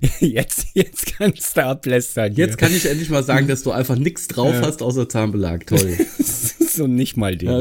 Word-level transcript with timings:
Jetzt, 0.20 0.68
jetzt 0.74 1.18
kannst 1.18 1.56
du 1.56 1.64
ablästern. 1.64 2.34
Jetzt 2.34 2.56
kann 2.56 2.74
ich 2.74 2.86
endlich 2.86 3.10
mal 3.10 3.22
sagen, 3.22 3.48
dass 3.48 3.62
du 3.62 3.70
einfach 3.70 3.96
nichts 3.96 4.28
drauf 4.28 4.54
ja. 4.54 4.62
hast 4.62 4.82
außer 4.82 5.08
Zahnbelag. 5.08 5.66
Toll. 5.66 5.98
so 6.18 6.86
nicht 6.86 7.16
mal 7.16 7.36
den. 7.36 7.50
Ja, 7.50 7.58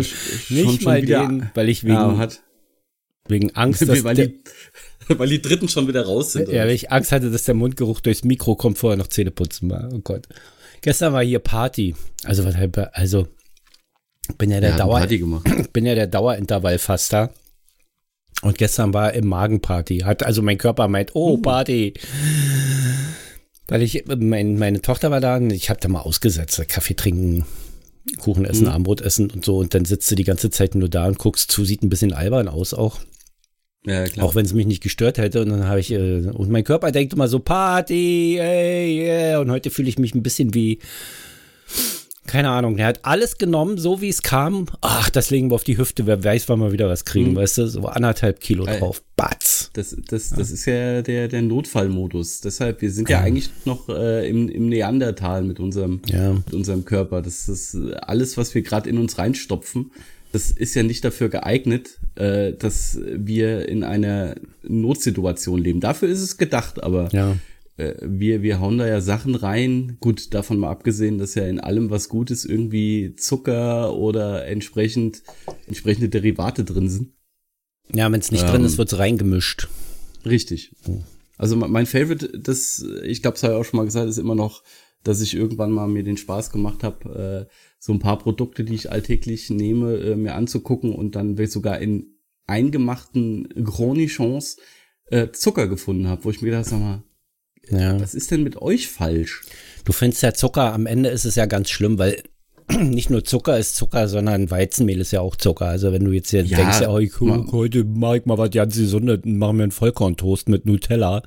nicht 0.49 0.83
mal 0.83 1.01
wieder, 1.01 1.27
den, 1.27 1.49
weil 1.53 1.67
ich 1.67 1.83
wegen, 1.83 1.93
ja, 1.93 2.17
hat. 2.17 2.41
wegen 3.27 3.55
Angst, 3.55 3.81
dass 3.87 4.03
weil, 4.03 4.15
die, 4.15 4.39
weil 5.09 5.27
die 5.27 5.41
Dritten 5.41 5.67
schon 5.67 5.87
wieder 5.87 6.05
raus 6.05 6.33
sind. 6.33 6.47
Ja, 6.47 6.63
weil 6.63 6.71
ich 6.71 6.91
Angst 6.91 7.11
hatte, 7.11 7.29
dass 7.29 7.43
der 7.43 7.55
Mundgeruch 7.55 7.99
durchs 7.99 8.23
Mikro 8.23 8.55
kommt, 8.55 8.77
vorher 8.77 8.97
noch 8.97 9.07
Zähne 9.07 9.31
putzen 9.31 9.69
war. 9.69 9.89
Oh 9.91 9.99
Gott. 9.99 10.27
Gestern 10.81 11.11
war 11.11 11.23
hier 11.23 11.39
Party. 11.39 11.95
Also, 12.23 12.45
was 12.45 12.55
also, 12.93 13.27
bin 14.37 14.51
ja 14.51 14.61
der 14.61 14.77
Dauer, 14.77 15.05
bin 15.73 15.85
ja 15.85 15.95
der 15.95 16.07
Dauerintervallfaster. 16.07 17.33
Und 18.41 18.57
gestern 18.57 18.93
war 18.93 19.13
im 19.13 19.27
Magenparty. 19.27 19.99
Hat 19.99 20.23
also 20.23 20.41
mein 20.41 20.57
Körper 20.57 20.87
meint, 20.87 21.11
oh, 21.13 21.33
uh. 21.33 21.37
Party. 21.37 21.93
Weil 23.67 23.81
ich, 23.81 24.04
mein, 24.07 24.57
meine 24.57 24.81
Tochter 24.81 25.11
war 25.11 25.19
da 25.19 25.37
und 25.37 25.51
ich 25.51 25.69
habe 25.69 25.79
da 25.79 25.89
mal 25.89 26.01
ausgesetzt, 26.01 26.61
Kaffee 26.67 26.95
trinken, 26.95 27.45
Kuchen 28.19 28.45
essen, 28.45 28.64
mhm. 28.65 28.71
Armbrot 28.71 29.01
essen 29.01 29.29
und 29.29 29.45
so. 29.45 29.57
Und 29.57 29.73
dann 29.73 29.86
sitzt 29.86 30.09
du 30.09 30.15
die 30.15 30.23
ganze 30.23 30.50
Zeit 30.50 30.73
nur 30.73 30.89
da 30.89 31.05
und 31.05 31.19
guckst 31.19 31.51
zu, 31.51 31.65
sieht 31.65 31.83
ein 31.83 31.89
bisschen 31.89 32.14
albern 32.14 32.48
aus 32.48 32.73
auch. 32.73 33.00
Ja, 33.86 34.05
klar. 34.05 34.26
Auch 34.26 34.36
wenn 34.36 34.45
es 34.45 34.53
mich 34.53 34.66
nicht 34.66 34.84
gestört 34.84 35.17
hätte. 35.17 35.42
Und 35.42 35.50
dann 35.50 35.67
habe 35.67 35.80
ich, 35.80 35.92
äh, 35.92 36.30
und 36.30 36.50
mein 36.50 36.64
Körper 36.64 36.92
denkt 36.92 37.14
immer 37.14 37.28
so, 37.28 37.40
Party, 37.40 38.38
ey, 38.40 39.06
yeah. 39.06 39.40
Und 39.40 39.52
heute 39.52 39.70
fühle 39.70 39.90
ich 39.90 40.00
mich 40.00 40.16
ein 40.16 40.23
bisschen 40.23 40.53
wie, 40.53 40.80
keine 42.28 42.50
Ahnung, 42.50 42.78
der 42.78 42.88
hat 42.88 43.00
alles 43.04 43.38
genommen, 43.38 43.78
so 43.78 44.02
wie 44.02 44.09
es 44.09 44.22
kam. 44.22 44.68
Ach, 44.82 45.09
das 45.09 45.30
legen 45.32 45.50
wir 45.50 45.55
auf 45.55 45.64
die 45.64 45.78
Hüfte, 45.78 46.05
wer 46.05 46.23
weiß, 46.23 46.48
wann 46.48 46.59
wir 46.59 46.72
wieder 46.72 46.88
was 46.88 47.05
kriegen, 47.05 47.32
mhm. 47.32 47.38
weißt 47.38 47.58
du? 47.58 47.68
So 47.68 47.86
anderthalb 47.86 48.40
Kilo 48.40 48.66
drauf. 48.66 49.02
Batz. 49.16 49.72
Das, 49.73 49.95
das, 50.08 50.30
das 50.30 50.50
ja. 50.50 50.54
ist 50.54 50.66
ja 50.66 51.02
der, 51.02 51.28
der 51.28 51.42
Notfallmodus. 51.42 52.42
Deshalb, 52.42 52.82
wir 52.82 52.92
sind 52.92 53.09
ja, 53.09 53.20
ja 53.20 53.23
eigentlich 53.26 53.50
noch 53.66 53.90
äh, 53.90 54.30
im, 54.30 54.48
im 54.48 54.70
Neandertal 54.70 55.44
mit 55.44 55.59
unserem, 55.59 56.02
ja. 56.05 56.34
mit 56.34 56.53
unserem 56.53 56.86
Körper. 56.86 57.22
Das 57.22 57.50
ist 57.50 57.75
alles, 58.02 58.38
was 58.38 58.53
wir 58.53 58.62
gerade 58.62 58.90
in 58.90 58.97
uns 58.97 59.17
reinstopfen. 59.17 59.92
Das 60.31 60.52
ist 60.52 60.75
ja 60.75 60.84
nicht 60.84 61.03
dafür 61.03 61.30
geeignet, 61.30 61.97
äh, 62.16 62.53
dass 62.53 63.00
wir 63.03 63.67
in 63.67 63.84
einer 63.84 64.36
Notsituation 64.62 65.59
leben. 65.59 65.80
Dafür 65.80 66.09
ist 66.09 66.22
es 66.22 66.38
gedacht, 66.38 66.84
aber 66.84 67.09
ja 67.12 67.31
äh, 67.31 67.36
wir, 68.02 68.41
wir 68.41 68.59
hauen 68.59 68.77
da 68.77 68.88
ja 68.88 69.02
Sachen 69.02 69.35
rein. 69.35 69.97
Gut, 69.99 70.33
davon 70.33 70.59
mal 70.59 70.69
abgesehen, 70.69 71.17
dass 71.17 71.35
ja 71.35 71.47
in 71.47 71.59
allem, 71.59 71.89
was 71.89 72.09
gut 72.09 72.31
ist, 72.31 72.45
irgendwie 72.45 73.16
Zucker 73.16 73.94
oder 73.95 74.45
entsprechend, 74.45 75.23
entsprechende 75.67 76.09
Derivate 76.09 76.63
drin 76.63 76.89
sind. 76.89 77.13
Ja, 77.94 78.11
wenn 78.11 78.19
es 78.19 78.31
nicht 78.31 78.44
ähm, 78.44 78.52
drin 78.52 78.66
ist, 78.66 78.77
wird's 78.77 78.97
reingemischt. 78.97 79.67
Richtig. 80.25 80.75
Also 81.38 81.55
mein 81.55 81.85
Favorite, 81.85 82.38
das, 82.38 82.85
ich 83.03 83.22
glaube, 83.22 83.35
das 83.35 83.44
habe 83.44 83.53
ich 83.53 83.59
auch 83.59 83.63
schon 83.63 83.77
mal 83.77 83.85
gesagt, 83.85 84.09
ist 84.09 84.17
immer 84.17 84.35
noch, 84.35 84.63
dass 85.03 85.22
ich 85.22 85.33
irgendwann 85.33 85.72
mal 85.72 85.88
mir 85.88 86.03
den 86.03 86.17
Spaß 86.17 86.52
gemacht 86.52 86.83
habe, 86.83 87.47
äh, 87.50 87.53
so 87.80 87.94
ein 87.94 88.00
paar 88.00 88.19
Produkte, 88.19 88.66
die 88.66 88.75
ich 88.75 88.91
alltäglich 88.91 89.50
nehme, 89.50 89.95
äh, 89.95 90.16
mir 90.16 90.35
anzugucken 90.35 90.94
und 90.94 91.16
dann 91.16 91.38
sogar 91.47 91.80
in 91.80 92.17
eingemachten 92.45 93.47
Gronichons 93.63 94.57
äh, 95.05 95.30
Zucker 95.31 95.67
gefunden 95.67 96.07
habe, 96.07 96.25
wo 96.25 96.30
ich 96.30 96.41
mir 96.41 96.50
gedacht 96.50 96.66
habe, 96.66 96.69
sag 96.69 96.80
mal, 96.81 97.03
ja. 97.70 98.00
Was 98.00 98.14
ist 98.14 98.32
denn 98.32 98.44
mit 98.44 98.62
euch 98.62 98.88
falsch? 98.88 99.42
Du 99.86 99.92
findest 99.92 100.24
ja 100.24 100.34
Zucker, 100.34 100.74
am 100.74 100.86
Ende 100.86 101.10
ist 101.10 101.26
es 101.26 101.36
ja 101.36 101.46
ganz 101.46 101.70
schlimm, 101.70 101.98
weil 101.98 102.24
nicht 102.80 103.10
nur 103.10 103.24
Zucker 103.24 103.58
ist 103.58 103.76
Zucker, 103.76 104.08
sondern 104.08 104.52
Weizenmehl 104.52 105.02
ist 105.02 105.12
ja 105.12 105.22
auch 105.22 105.36
Zucker. 105.36 105.66
Also 105.66 105.92
wenn 105.92 106.06
du 106.06 106.12
jetzt 106.12 106.30
hier 106.30 106.44
ja, 106.44 106.58
denkst, 106.58 106.88
oh, 106.88 107.00
ich, 107.00 107.20
heute 107.20 107.84
mach 107.84 108.16
ich 108.16 108.26
mal 108.26 108.38
was 108.38 108.52
ganz 108.52 108.76
Gesundes, 108.76 109.20
machen 109.24 109.58
wir 109.58 109.64
einen 109.64 109.72
Vollkorntoast 109.72 110.50
mit 110.50 110.66
Nutella. 110.66 111.24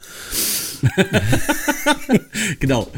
genau. 2.60 2.88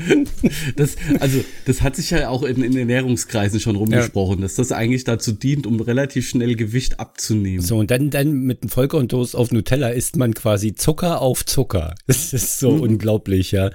Das, 0.76 0.96
also, 1.20 1.44
das 1.66 1.82
hat 1.82 1.96
sich 1.96 2.10
ja 2.10 2.28
auch 2.28 2.42
in, 2.42 2.62
in 2.62 2.76
Ernährungskreisen 2.76 3.60
schon 3.60 3.76
rumgesprochen, 3.76 4.38
ja. 4.38 4.42
dass 4.42 4.54
das 4.54 4.72
eigentlich 4.72 5.04
dazu 5.04 5.32
dient, 5.32 5.66
um 5.66 5.80
relativ 5.80 6.28
schnell 6.28 6.56
Gewicht 6.56 7.00
abzunehmen. 7.00 7.64
So, 7.64 7.78
und 7.78 7.90
dann, 7.90 8.10
dann 8.10 8.32
mit 8.40 8.62
einem 8.62 8.70
Vollkorntoast 8.70 9.36
auf 9.36 9.52
Nutella 9.52 9.90
isst 9.90 10.16
man 10.16 10.34
quasi 10.34 10.74
Zucker 10.74 11.20
auf 11.20 11.44
Zucker. 11.44 11.94
Das 12.06 12.32
ist 12.32 12.58
so 12.58 12.70
mhm. 12.70 12.80
unglaublich, 12.80 13.52
ja. 13.52 13.70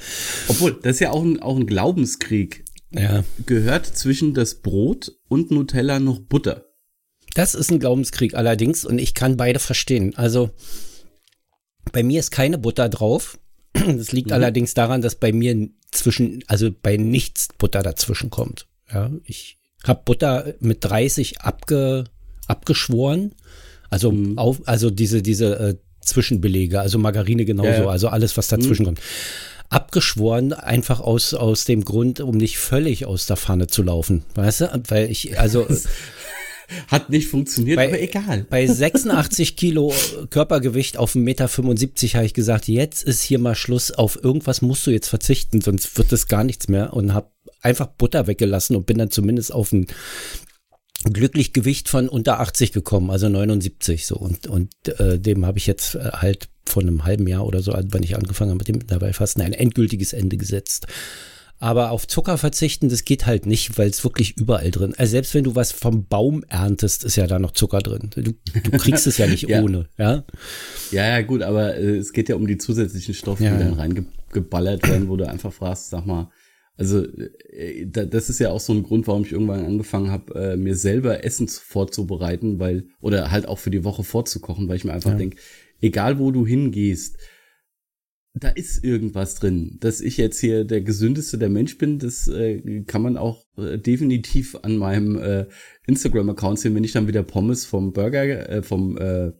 Obwohl, 0.48 0.78
das 0.82 0.96
ist 0.96 1.00
ja 1.02 1.12
auch 1.12 1.24
ein, 1.24 1.42
auch 1.42 1.58
ein 1.58 1.68
Glaubenskrieg. 1.68 2.64
Ja. 2.92 3.24
Gehört 3.46 3.86
zwischen 3.86 4.34
das 4.34 4.56
Brot 4.56 5.12
und 5.28 5.52
Nutella 5.52 6.00
noch 6.00 6.20
Butter? 6.20 6.66
Das 7.36 7.54
ist 7.54 7.72
ein 7.72 7.80
Glaubenskrieg 7.80 8.34
allerdings 8.34 8.86
und 8.86 9.00
ich 9.00 9.14
kann 9.14 9.38
beide 9.38 9.60
verstehen. 9.60 10.16
Also, 10.16 10.52
bei 11.92 12.04
mir 12.04 12.20
ist 12.20 12.32
keine 12.32 12.58
Butter 12.58 12.90
drauf. 12.90 13.40
Das 13.74 14.12
liegt 14.12 14.28
mhm. 14.28 14.34
allerdings 14.34 14.74
daran, 14.74 15.02
dass 15.02 15.16
bei 15.16 15.32
mir 15.32 15.70
zwischen, 15.92 16.44
also 16.48 16.70
bei 16.72 16.98
nichts 16.98 17.50
Butter 17.58 17.82
dazwischen 17.82 18.30
kommt. 18.30 18.68
Ja, 18.92 19.12
ich 19.24 19.58
habe 19.84 20.02
Butter 20.04 20.54
mit 20.60 20.84
30 20.84 21.42
abge, 21.42 22.06
abgeschworen. 22.48 23.36
Also 23.90 24.12
mhm. 24.12 24.38
auf, 24.38 24.62
also 24.66 24.90
diese, 24.90 25.22
diese 25.22 25.60
äh, 25.60 25.76
Zwischenbelege, 26.02 26.80
also 26.80 26.98
Margarine 26.98 27.46
genauso, 27.46 27.70
ja, 27.70 27.82
ja. 27.84 27.88
also 27.88 28.08
alles, 28.10 28.38
was 28.38 28.48
dazwischen 28.48 28.84
mhm. 28.84 28.88
kommt. 28.88 29.02
Abgeschworen, 29.70 30.54
einfach 30.54 31.00
aus, 31.00 31.36
aus 31.36 31.66
dem 31.66 31.86
Grund, 31.86 32.22
um 32.22 32.38
nicht 32.38 32.58
völlig 32.58 33.06
aus 33.06 33.28
der 33.28 33.38
Pfanne 33.38 33.68
zu 33.68 33.84
laufen. 33.84 34.24
Weißt 34.34 34.62
du? 34.62 34.84
Weil 34.88 35.12
ich, 35.12 35.40
also. 35.40 35.68
Hat 36.88 37.10
nicht 37.10 37.28
funktioniert, 37.28 37.78
bei, 37.78 37.88
aber 37.88 38.00
egal. 38.00 38.46
Bei 38.50 38.66
86 38.68 39.56
Kilo 39.56 39.94
Körpergewicht 40.30 40.98
auf 40.98 41.16
1,75 41.16 41.20
Meter 41.20 41.48
habe 42.18 42.26
ich 42.26 42.34
gesagt, 42.34 42.68
jetzt 42.68 43.04
ist 43.04 43.22
hier 43.22 43.40
mal 43.40 43.56
Schluss. 43.56 43.92
Auf 43.92 44.24
irgendwas 44.24 44.62
musst 44.62 44.86
du 44.88 44.92
jetzt 44.92 45.08
verzichten, 45.08 45.62
sonst 45.62 45.98
wird 45.98 46.12
es 46.12 46.28
gar 46.28 46.44
nichts 46.44 46.68
mehr. 46.68 46.94
Und 46.94 47.14
habe 47.14 47.32
einfach 47.62 47.88
Butter 47.88 48.28
weggelassen 48.28 48.76
und 48.76 48.86
bin 48.86 48.98
dann 48.98 49.12
zumindest 49.12 49.54
auf 49.54 49.72
ein 49.72 49.88
glücklich 51.04 51.54
Gewicht 51.54 51.90
von 51.90 52.10
unter 52.10 52.40
80 52.40 52.72
gekommen, 52.72 53.10
also 53.10 53.30
79 53.30 54.06
so. 54.06 54.16
Und, 54.16 54.48
und 54.48 54.72
äh, 55.00 55.20
dem 55.20 55.46
habe 55.46 55.58
ich 55.58 55.68
jetzt 55.68 55.96
äh, 55.96 56.10
halt 56.14 56.50
vor 56.66 56.84
einem 56.84 57.06
halben 57.06 57.28
Jahr 57.28 57.46
oder 57.46 57.62
so, 57.62 57.74
wenn 57.74 58.04
ich 58.04 58.16
angefangen 58.16 58.52
habe 58.52 58.60
mit 58.60 58.68
dem 58.68 58.86
dabei 58.86 59.14
fast 59.14 59.40
ein 59.40 59.54
endgültiges 59.54 60.14
Ende 60.14 60.38
gesetzt. 60.38 60.88
Aber 61.62 61.92
auf 61.92 62.08
Zucker 62.08 62.38
verzichten, 62.38 62.88
das 62.88 63.04
geht 63.04 63.26
halt 63.26 63.46
nicht, 63.46 63.78
weil 63.78 63.90
es 63.90 64.04
wirklich 64.06 64.38
überall 64.38 64.72
drin. 64.72 64.94
Also 64.98 65.12
selbst 65.12 65.34
wenn 65.34 65.44
du 65.44 65.56
was 65.56 65.74
vom 65.74 66.06
Baum 66.08 66.44
erntest, 66.48 67.04
ist 67.04 67.18
ja 67.18 67.28
da 67.28 67.38
noch 67.38 67.52
Zucker 67.52 67.80
drin. 67.80 68.10
Du, 68.16 68.22
du 68.22 68.78
kriegst 68.78 69.06
es 69.08 69.18
ja 69.18 69.28
nicht 69.28 69.44
ja. 69.50 69.62
ohne, 69.62 69.90
ja? 69.98 70.24
Ja, 70.92 71.08
ja, 71.08 71.22
gut, 71.22 71.42
aber 71.42 71.76
äh, 71.76 71.98
es 71.98 72.14
geht 72.14 72.30
ja 72.30 72.36
um 72.36 72.48
die 72.48 72.58
zusätzlichen 72.58 73.14
Stoffe, 73.14 73.44
ja, 73.44 73.52
die 73.52 73.64
dann 73.64 73.74
reingeballert 73.74 74.88
werden, 74.88 75.10
wo 75.10 75.18
du 75.18 75.28
einfach 75.28 75.52
fragst, 75.52 75.90
sag 75.90 76.06
mal, 76.06 76.30
also 76.78 77.04
äh, 77.52 77.86
das 77.86 78.30
ist 78.30 78.40
ja 78.40 78.52
auch 78.52 78.62
so 78.62 78.72
ein 78.72 78.84
Grund, 78.84 79.06
warum 79.08 79.24
ich 79.24 79.34
irgendwann 79.34 79.66
angefangen 79.66 80.12
habe, 80.12 80.34
äh, 80.36 80.56
mir 80.56 80.76
selber 80.76 81.26
Essen 81.26 81.50
vorzubereiten, 81.50 82.58
weil 82.60 82.86
oder 83.02 83.32
halt 83.32 83.50
auch 83.50 83.60
für 83.60 83.70
die 83.70 83.84
Woche 83.84 84.06
vorzukochen, 84.06 84.70
weil 84.70 84.78
ich 84.78 84.86
mir 84.86 84.94
einfach 84.94 85.12
ja. 85.12 85.18
denke, 85.18 85.38
egal 85.82 86.20
wo 86.20 86.32
du 86.32 86.48
hingehst, 86.48 87.18
da 88.34 88.50
ist 88.50 88.84
irgendwas 88.84 89.36
drin. 89.36 89.78
Dass 89.80 90.02
ich 90.02 90.18
jetzt 90.18 90.40
hier 90.40 90.66
der 90.66 90.82
gesündeste 90.82 91.38
der 91.38 91.50
Mensch 91.50 91.78
bin, 91.78 92.00
das 92.00 92.28
äh, 92.28 92.84
kann 92.84 93.02
man 93.02 93.18
auch 93.18 93.46
äh, 93.58 93.78
definitiv 93.78 94.56
an 94.62 94.78
meinem 94.78 95.18
äh, 95.18 95.46
Instagram-Account 95.88 96.60
sehen, 96.60 96.76
wenn 96.76 96.84
ich 96.84 96.92
dann 96.92 97.08
wieder 97.08 97.24
Pommes 97.24 97.66
vom 97.66 97.94
Burger, 97.94 98.50
äh, 98.50 98.62
vom 98.62 98.98
äh, 98.98 99.32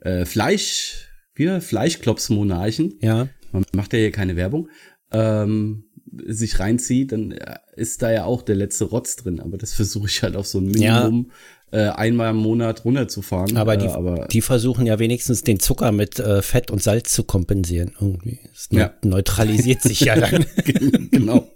äh, 0.00 0.24
Fleisch, 0.24 1.08
wieder 1.34 1.60
Fleischklops-Monarchen. 1.60 2.98
Ja. 3.00 3.28
Man 3.52 3.64
macht 3.72 3.92
ja 3.92 4.00
hier 4.00 4.12
keine 4.12 4.36
Werbung. 4.36 4.68
Ähm, 5.12 5.84
sich 6.26 6.58
reinzieht, 6.58 7.12
dann 7.12 7.32
äh, 7.32 7.58
ist 7.76 8.02
da 8.02 8.10
ja 8.10 8.24
auch 8.24 8.42
der 8.42 8.56
letzte 8.56 8.84
Rotz 8.84 9.16
drin. 9.16 9.40
Aber 9.40 9.58
das 9.58 9.72
versuche 9.72 10.08
ich 10.08 10.22
halt 10.22 10.36
auf 10.36 10.46
so 10.46 10.58
ein 10.58 10.66
Minimum 10.66 11.30
äh, 11.76 11.90
einmal 11.90 12.30
im 12.30 12.38
Monat 12.38 12.86
runterzufahren. 12.86 13.54
Aber 13.58 13.76
die, 13.76 13.84
äh, 13.84 13.90
aber 13.90 14.28
die 14.28 14.40
versuchen 14.40 14.86
ja 14.86 14.98
wenigstens 14.98 15.42
den 15.42 15.60
Zucker 15.60 15.92
mit 15.92 16.18
äh, 16.18 16.40
Fett 16.40 16.70
und 16.70 16.82
Salz 16.82 17.12
zu 17.12 17.22
kompensieren. 17.22 17.92
Irgendwie. 18.00 18.38
Es 18.54 18.68
ja. 18.70 18.94
neutralisiert 19.02 19.82
sich 19.82 20.00
ja 20.00 20.16
dann. 20.16 20.46
genau. 21.10 21.46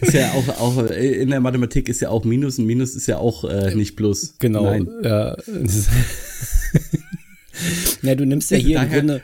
Ist 0.00 0.14
ja 0.14 0.32
auch, 0.32 0.48
auch 0.58 0.90
in 0.90 1.28
der 1.28 1.40
Mathematik 1.40 1.90
ist 1.90 2.00
ja 2.00 2.08
auch 2.08 2.24
Minus 2.24 2.58
und 2.58 2.64
Minus 2.64 2.94
ist 2.94 3.06
ja 3.06 3.18
auch 3.18 3.44
äh, 3.44 3.74
nicht 3.74 3.94
Plus. 3.94 4.36
Genau. 4.38 4.64
Nein. 4.64 4.88
Ja. 5.02 5.36
ja, 8.02 8.14
du 8.14 8.24
nimmst 8.24 8.50
ja 8.50 8.56
hier 8.56 8.80
im 8.80 8.90
Grunde, 8.90 9.20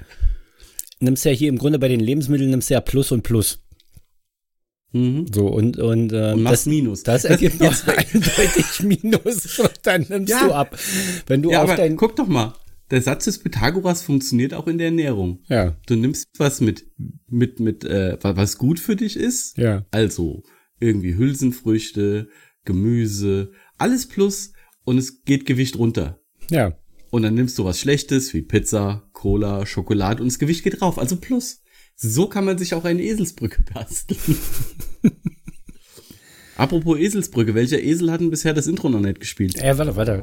nimmst 1.00 1.24
ja 1.24 1.32
hier 1.32 1.48
im 1.48 1.56
Grunde 1.56 1.78
bei 1.78 1.88
den 1.88 2.00
Lebensmitteln 2.00 2.50
nimmst 2.50 2.68
ja 2.68 2.82
Plus 2.82 3.12
und 3.12 3.22
Plus. 3.22 3.60
Mhm. 4.92 5.26
So, 5.32 5.46
und, 5.46 5.78
und, 5.78 6.12
ähm, 6.12 6.38
und 6.38 6.44
das 6.44 6.66
Minus. 6.66 7.02
Das 7.02 7.24
ergibt 7.24 7.60
noch 7.60 7.86
eindeutig 7.86 8.82
Minus. 8.82 9.58
Und 9.58 9.78
dann 9.82 10.06
nimmst 10.08 10.30
ja. 10.30 10.46
du 10.46 10.52
ab. 10.52 10.76
Wenn 11.26 11.42
du 11.42 11.50
ja, 11.50 11.62
auf 11.62 11.74
dein 11.74 11.96
guck 11.96 12.16
doch 12.16 12.26
mal. 12.26 12.54
Der 12.90 13.02
Satz 13.02 13.26
des 13.26 13.38
Pythagoras 13.38 14.02
funktioniert 14.02 14.52
auch 14.52 14.66
in 14.66 14.78
der 14.78 14.88
Ernährung. 14.88 15.44
Ja. 15.48 15.76
Du 15.86 15.94
nimmst 15.94 16.28
was 16.38 16.60
mit, 16.60 16.86
mit, 17.28 17.60
mit, 17.60 17.84
äh, 17.84 18.18
was 18.20 18.58
gut 18.58 18.80
für 18.80 18.96
dich 18.96 19.16
ist. 19.16 19.56
Ja. 19.56 19.86
Also, 19.92 20.42
irgendwie 20.80 21.14
Hülsenfrüchte, 21.16 22.28
Gemüse, 22.64 23.52
alles 23.78 24.08
plus 24.08 24.52
und 24.84 24.98
es 24.98 25.22
geht 25.22 25.46
Gewicht 25.46 25.78
runter. 25.78 26.20
Ja. 26.50 26.76
Und 27.10 27.22
dann 27.22 27.34
nimmst 27.34 27.58
du 27.58 27.64
was 27.64 27.78
Schlechtes 27.78 28.34
wie 28.34 28.42
Pizza, 28.42 29.08
Cola, 29.12 29.66
Schokolade 29.66 30.22
und 30.22 30.30
das 30.30 30.38
Gewicht 30.38 30.64
geht 30.64 30.80
drauf, 30.80 30.98
also 30.98 31.16
plus. 31.16 31.62
So 32.02 32.28
kann 32.28 32.46
man 32.46 32.56
sich 32.56 32.72
auch 32.72 32.86
eine 32.86 33.02
Eselsbrücke 33.02 33.62
basteln. 33.74 34.38
Apropos 36.56 36.98
Eselsbrücke, 36.98 37.54
welcher 37.54 37.78
Esel 37.78 38.10
hat 38.10 38.22
denn 38.22 38.30
bisher 38.30 38.54
das 38.54 38.66
Intro 38.66 38.88
noch 38.88 39.00
nicht 39.00 39.20
gespielt? 39.20 39.62
Ja, 39.62 39.76
warte, 39.76 39.94
warte. 39.96 40.20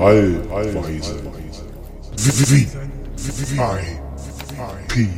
Allweise. 0.00 1.18
V, 2.16 2.54
I, 2.54 3.88
P. 4.86 5.08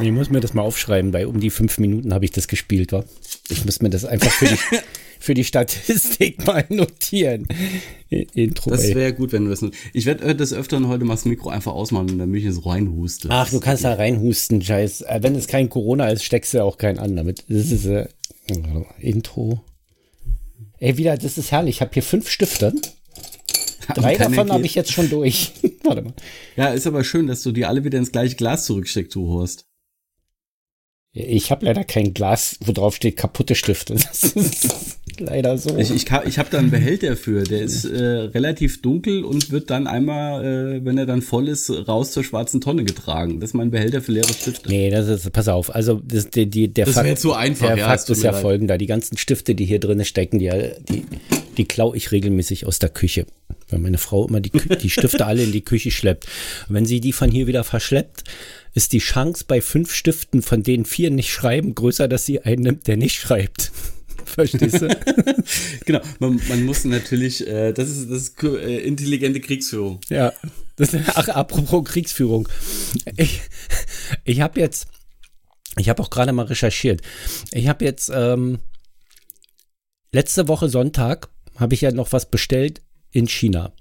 Ich 0.00 0.12
muss 0.12 0.30
mir 0.30 0.40
das 0.40 0.54
mal 0.54 0.62
aufschreiben, 0.62 1.12
weil 1.12 1.26
um 1.26 1.40
die 1.40 1.50
fünf 1.50 1.78
Minuten 1.78 2.14
habe 2.14 2.24
ich 2.24 2.30
das 2.30 2.46
gespielt, 2.48 2.92
wa? 2.92 3.04
Ich 3.50 3.64
muss 3.64 3.82
mir 3.82 3.90
das 3.90 4.04
einfach 4.04 4.30
für 4.30 4.46
die, 4.46 4.56
für 5.18 5.34
die 5.34 5.44
Statistik 5.44 6.46
mal 6.46 6.64
notieren. 6.68 7.46
Intro. 8.08 8.70
Das 8.70 8.94
wäre 8.94 9.12
gut, 9.12 9.32
wenn 9.32 9.44
du 9.44 9.50
das. 9.50 9.64
Ich 9.92 10.06
werde 10.06 10.24
äh, 10.24 10.34
das 10.34 10.52
öfter 10.52 10.80
heute 10.88 11.04
mal 11.04 11.14
das 11.14 11.24
Mikro 11.24 11.50
einfach 11.50 11.72
ausmachen 11.72 12.10
und 12.10 12.18
dann 12.18 12.30
mich 12.30 12.46
so 12.52 12.60
reinhuste. 12.60 13.28
Ach, 13.30 13.50
du 13.50 13.58
kannst 13.60 13.84
da 13.84 13.94
reinhusten, 13.94 14.62
Scheiß. 14.62 15.02
Äh, 15.02 15.18
wenn 15.22 15.34
es 15.34 15.48
kein 15.48 15.68
Corona 15.68 16.08
ist, 16.08 16.24
steckst 16.24 16.54
du 16.54 16.62
auch 16.62 16.78
keinen 16.78 16.98
an 16.98 17.16
damit. 17.16 17.44
Das 17.48 17.72
ist 17.72 17.86
äh, 17.86 18.06
Intro. 19.00 19.60
Ey, 20.78 20.96
wieder, 20.96 21.16
das 21.16 21.38
ist 21.38 21.50
herrlich. 21.50 21.76
Ich 21.76 21.80
habe 21.80 21.90
hier 21.92 22.04
fünf 22.04 22.30
Stifte. 22.30 22.72
Drei 23.94 24.16
davon 24.16 24.52
habe 24.52 24.64
ich 24.64 24.74
jetzt 24.74 24.92
schon 24.92 25.10
durch. 25.10 25.52
Warte 25.82 26.02
mal. 26.02 26.12
Ja, 26.56 26.68
ist 26.68 26.86
aber 26.86 27.04
schön, 27.04 27.26
dass 27.26 27.42
du 27.42 27.52
die 27.52 27.64
alle 27.64 27.84
wieder 27.84 27.98
ins 27.98 28.12
gleiche 28.12 28.36
Glas 28.36 28.64
zurücksteckst, 28.66 29.14
du 29.14 29.26
Horst. 29.28 29.67
Ich 31.20 31.50
habe 31.50 31.66
leider 31.66 31.82
kein 31.82 32.14
Glas, 32.14 32.58
wo 32.60 32.70
drauf 32.70 32.94
steht 32.94 33.16
kaputte 33.16 33.54
Stifte. 33.54 33.96
Das 34.08 34.24
ist 34.24 34.68
leider 35.18 35.58
so. 35.58 35.76
Ich, 35.76 35.90
ich, 35.90 36.06
ich 36.26 36.38
habe 36.38 36.48
da 36.50 36.58
einen 36.58 36.70
Behälter 36.70 37.16
für. 37.16 37.42
Der 37.42 37.60
ist 37.60 37.84
äh, 37.84 37.98
relativ 37.98 38.82
dunkel 38.82 39.24
und 39.24 39.50
wird 39.50 39.70
dann 39.70 39.88
einmal, 39.88 40.44
äh, 40.44 40.84
wenn 40.84 40.96
er 40.96 41.06
dann 41.06 41.22
voll 41.22 41.48
ist, 41.48 41.70
raus 41.88 42.12
zur 42.12 42.22
schwarzen 42.22 42.60
Tonne 42.60 42.84
getragen. 42.84 43.40
Das 43.40 43.50
ist 43.50 43.54
mein 43.54 43.70
Behälter 43.70 44.00
für 44.00 44.12
leere 44.12 44.32
Stifte. 44.32 44.68
Nee, 44.68 44.90
das 44.90 45.08
ist, 45.08 45.32
pass 45.32 45.48
auf. 45.48 45.74
Also 45.74 46.00
das, 46.04 46.30
die, 46.30 46.46
die, 46.46 46.68
der 46.68 46.86
das 46.86 46.94
Fakt, 46.94 47.18
zu 47.18 47.32
einfach. 47.32 47.68
Der 47.68 47.78
ja, 47.78 47.86
Fakt 47.88 48.08
ist 48.08 48.22
ja 48.22 48.30
leid. 48.30 48.42
folgender. 48.42 48.78
Die 48.78 48.86
ganzen 48.86 49.18
Stifte, 49.18 49.56
die 49.56 49.64
hier 49.64 49.80
drin 49.80 50.04
stecken, 50.04 50.38
die, 50.38 50.50
die, 50.88 51.04
die 51.56 51.64
klaue 51.64 51.96
ich 51.96 52.12
regelmäßig 52.12 52.66
aus 52.66 52.78
der 52.78 52.90
Küche. 52.90 53.26
Weil 53.70 53.80
meine 53.80 53.98
Frau 53.98 54.26
immer 54.26 54.40
die, 54.40 54.50
die 54.50 54.90
Stifte 54.90 55.26
alle 55.26 55.42
in 55.42 55.52
die 55.52 55.64
Küche 55.64 55.90
schleppt. 55.90 56.26
Und 56.68 56.76
wenn 56.76 56.86
sie 56.86 57.00
die 57.00 57.12
von 57.12 57.30
hier 57.30 57.46
wieder 57.46 57.64
verschleppt, 57.64 58.24
ist 58.74 58.92
die 58.92 58.98
Chance 58.98 59.44
bei 59.46 59.60
fünf 59.60 59.94
Stiften, 59.94 60.42
von 60.42 60.62
denen 60.62 60.84
vier 60.84 61.10
nicht 61.10 61.30
schreiben, 61.30 61.74
größer, 61.74 62.08
dass 62.08 62.26
sie 62.26 62.40
einen 62.40 62.62
nimmt, 62.62 62.86
der 62.86 62.96
nicht 62.96 63.20
schreibt. 63.20 63.72
Verstehst 64.24 64.82
du? 64.82 64.88
genau, 65.84 66.00
man, 66.18 66.40
man, 66.48 66.64
muss 66.64 66.84
natürlich, 66.84 67.46
äh, 67.46 67.72
das 67.72 67.88
ist, 67.88 68.10
das 68.10 68.22
ist 68.22 68.42
äh, 68.42 68.78
intelligente 68.80 69.40
Kriegsführung. 69.40 70.00
Ja, 70.08 70.32
das, 70.76 70.94
ach, 70.94 71.28
apropos 71.28 71.84
Kriegsführung. 71.84 72.48
Ich, 73.16 73.40
ich 74.24 74.40
habe 74.40 74.60
jetzt, 74.60 74.88
ich 75.76 75.88
habe 75.88 76.02
auch 76.02 76.10
gerade 76.10 76.32
mal 76.32 76.46
recherchiert. 76.46 77.02
Ich 77.52 77.68
habe 77.68 77.84
jetzt 77.84 78.10
ähm, 78.14 78.58
letzte 80.12 80.48
Woche 80.48 80.68
Sonntag 80.68 81.28
habe 81.56 81.74
ich 81.74 81.80
ja 81.80 81.90
noch 81.90 82.12
was 82.12 82.30
bestellt 82.30 82.82
in 83.10 83.28
China. 83.28 83.72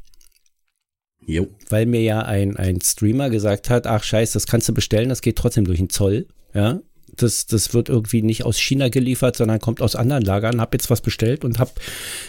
Jo. 1.27 1.47
Weil 1.69 1.85
mir 1.85 2.01
ja 2.01 2.21
ein, 2.21 2.55
ein 2.55 2.79
Streamer 2.81 3.29
gesagt 3.29 3.69
hat, 3.69 3.85
ach 3.85 4.03
scheiße, 4.03 4.33
das 4.33 4.47
kannst 4.47 4.69
du 4.69 4.73
bestellen, 4.73 5.09
das 5.09 5.21
geht 5.21 5.35
trotzdem 5.35 5.65
durch 5.65 5.77
den 5.77 5.89
Zoll. 5.89 6.25
Ja, 6.53 6.79
das, 7.17 7.47
das 7.47 7.73
wird 7.73 7.89
irgendwie 7.89 8.21
nicht 8.21 8.43
aus 8.43 8.57
China 8.57 8.87
geliefert, 8.89 9.35
sondern 9.35 9.59
kommt 9.59 9.81
aus 9.81 9.95
anderen 9.95 10.23
Lagern. 10.23 10.61
Hab 10.61 10.73
jetzt 10.73 10.89
was 10.89 11.01
bestellt 11.01 11.43
und 11.43 11.59
hab 11.59 11.79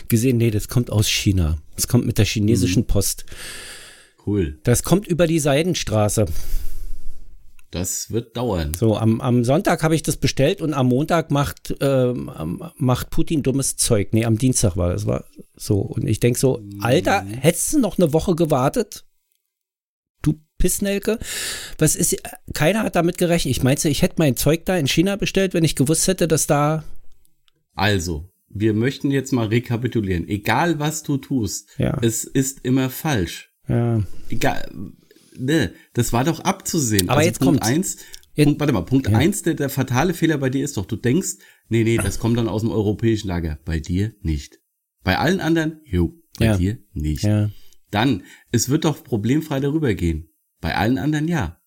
gesehen, 0.09 0.37
nee, 0.37 0.51
das 0.51 0.69
kommt 0.69 0.91
aus 0.91 1.09
China. 1.09 1.59
Das 1.77 1.87
kommt 1.87 2.07
mit 2.07 2.19
der 2.19 2.25
chinesischen 2.25 2.83
mhm. 2.83 2.87
Post. 2.87 3.25
Cool. 4.27 4.59
Das 4.65 4.83
kommt 4.83 5.07
über 5.07 5.27
die 5.27 5.39
Seidenstraße. 5.39 6.27
Das 7.71 8.11
wird 8.11 8.35
dauern. 8.37 8.73
So, 8.73 8.97
am, 8.97 9.21
am 9.21 9.45
Sonntag 9.45 9.83
habe 9.83 9.95
ich 9.95 10.03
das 10.03 10.17
bestellt 10.17 10.63
und 10.63 10.73
am 10.73 10.87
Montag 10.87 11.31
macht, 11.31 11.77
ähm, 11.81 12.31
macht 12.77 13.11
Putin 13.11 13.43
dummes 13.43 13.77
Zeug. 13.77 14.09
Nee, 14.13 14.25
am 14.25 14.39
Dienstag 14.39 14.77
war 14.77 14.91
das. 14.91 15.07
War 15.07 15.25
so. 15.55 15.81
Und 15.81 16.07
ich 16.09 16.19
denke 16.19 16.39
so, 16.39 16.63
Alter, 16.81 17.23
mhm. 17.23 17.35
hättest 17.35 17.75
du 17.75 17.81
noch 17.81 17.99
eine 17.99 18.15
Woche 18.15 18.35
gewartet? 18.35 19.05
Du 20.23 20.41
Pissnelke. 20.57 21.19
Was 21.77 21.95
ist, 21.95 22.17
keiner 22.55 22.85
hat 22.85 22.97
damit 22.97 23.19
gerechnet. 23.19 23.51
Ich 23.51 23.63
meinte, 23.63 23.91
ich 23.91 24.01
hätte 24.01 24.15
mein 24.17 24.37
Zeug 24.37 24.65
da 24.65 24.79
in 24.79 24.89
China 24.89 25.17
bestellt, 25.17 25.53
wenn 25.53 25.65
ich 25.65 25.77
gewusst 25.77 26.09
hätte, 26.09 26.27
dass 26.27 26.47
da. 26.47 26.85
Also, 27.75 28.31
wir 28.49 28.73
möchten 28.73 29.11
jetzt 29.11 29.33
mal 29.33 29.47
rekapitulieren. 29.47 30.27
Egal 30.27 30.79
was 30.79 31.03
du 31.03 31.19
tust, 31.19 31.69
ja. 31.77 31.99
es 32.01 32.25
ist 32.25 32.65
immer 32.65 32.89
falsch. 32.89 33.53
Ja. 33.69 34.03
Egal 34.31 34.71
ne, 35.39 35.73
das 35.95 36.13
war 36.13 36.25
doch 36.25 36.41
abzusehen. 36.41 37.09
Aber 37.09 37.19
also 37.19 37.29
jetzt 37.29 37.41
Punkt 37.41 37.61
kommt 37.61 37.71
eins. 37.71 37.99
Punkt, 38.37 38.61
warte 38.61 38.73
mal, 38.73 38.83
Punkt 38.83 39.09
ja. 39.09 39.17
eins, 39.17 39.43
der, 39.43 39.55
der 39.55 39.69
fatale 39.69 40.15
Fehler 40.15 40.39
bei 40.39 40.49
dir 40.49 40.65
ist 40.65 40.77
doch, 40.77 40.87
du 40.87 40.97
denkst, 40.97 41.37
nee, 41.69 41.83
nee, 41.83 41.97
das 41.97 42.19
kommt 42.19 42.39
dann 42.39 42.49
aus 42.49 42.63
dem 42.63 42.71
europäischen 42.71 43.29
Lager. 43.29 43.59
Bei 43.65 43.81
dir 43.81 44.15
nicht. 44.21 44.61
Bei 45.03 45.19
allen 45.19 45.41
anderen, 45.41 45.81
jo, 45.85 46.15
bei 46.39 46.47
ja. 46.47 46.57
dir 46.57 46.79
nicht. 46.93 47.25
Ja. 47.25 47.51
Dann, 47.91 48.23
es 48.53 48.69
wird 48.69 48.85
doch 48.85 49.03
problemfrei 49.03 49.61
darüber 49.61 49.95
gehen. 49.95 50.31
Bei 50.61 50.77
allen 50.77 50.99
anderen 50.99 51.27
ja. 51.27 51.61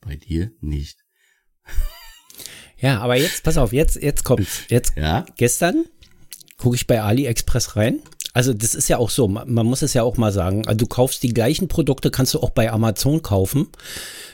Bei 0.00 0.16
dir 0.16 0.52
nicht. 0.60 1.04
Ja, 2.78 3.00
aber 3.00 3.16
jetzt, 3.16 3.42
pass 3.42 3.56
auf, 3.56 3.72
jetzt, 3.72 3.96
jetzt 4.02 4.22
kommt's. 4.22 4.64
Jetzt, 4.68 4.96
ja? 4.96 5.24
gestern 5.38 5.86
gucke 6.58 6.76
ich 6.76 6.86
bei 6.86 7.00
AliExpress 7.00 7.74
rein 7.74 8.02
also 8.36 8.52
das 8.52 8.74
ist 8.74 8.88
ja 8.88 8.98
auch 8.98 9.08
so, 9.08 9.28
man, 9.28 9.50
man 9.50 9.64
muss 9.64 9.80
es 9.80 9.94
ja 9.94 10.02
auch 10.02 10.18
mal 10.18 10.30
sagen. 10.30 10.66
Also 10.66 10.76
du 10.76 10.86
kaufst 10.86 11.22
die 11.22 11.32
gleichen 11.32 11.68
Produkte, 11.68 12.10
kannst 12.10 12.34
du 12.34 12.40
auch 12.40 12.50
bei 12.50 12.70
Amazon 12.70 13.22
kaufen. 13.22 13.68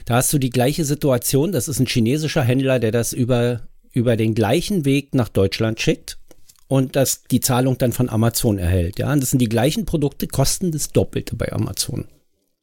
Da 0.06 0.16
hast 0.16 0.32
du 0.32 0.38
die 0.38 0.50
gleiche 0.50 0.84
Situation. 0.84 1.52
Das 1.52 1.68
ist 1.68 1.78
ein 1.78 1.86
chinesischer 1.86 2.42
Händler, 2.42 2.80
der 2.80 2.90
das 2.90 3.12
über, 3.12 3.60
über 3.92 4.16
den 4.16 4.34
gleichen 4.34 4.84
Weg 4.84 5.14
nach 5.14 5.28
Deutschland 5.28 5.80
schickt 5.80 6.18
und 6.66 6.96
das 6.96 7.22
die 7.30 7.38
Zahlung 7.38 7.78
dann 7.78 7.92
von 7.92 8.08
Amazon 8.08 8.58
erhält. 8.58 8.98
Ja, 8.98 9.12
und 9.12 9.22
das 9.22 9.30
sind 9.30 9.38
die 9.38 9.48
gleichen 9.48 9.86
Produkte, 9.86 10.26
kosten 10.26 10.72
das 10.72 10.90
Doppelte 10.90 11.36
bei 11.36 11.52
Amazon. 11.52 12.08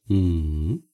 Mhm 0.08 0.89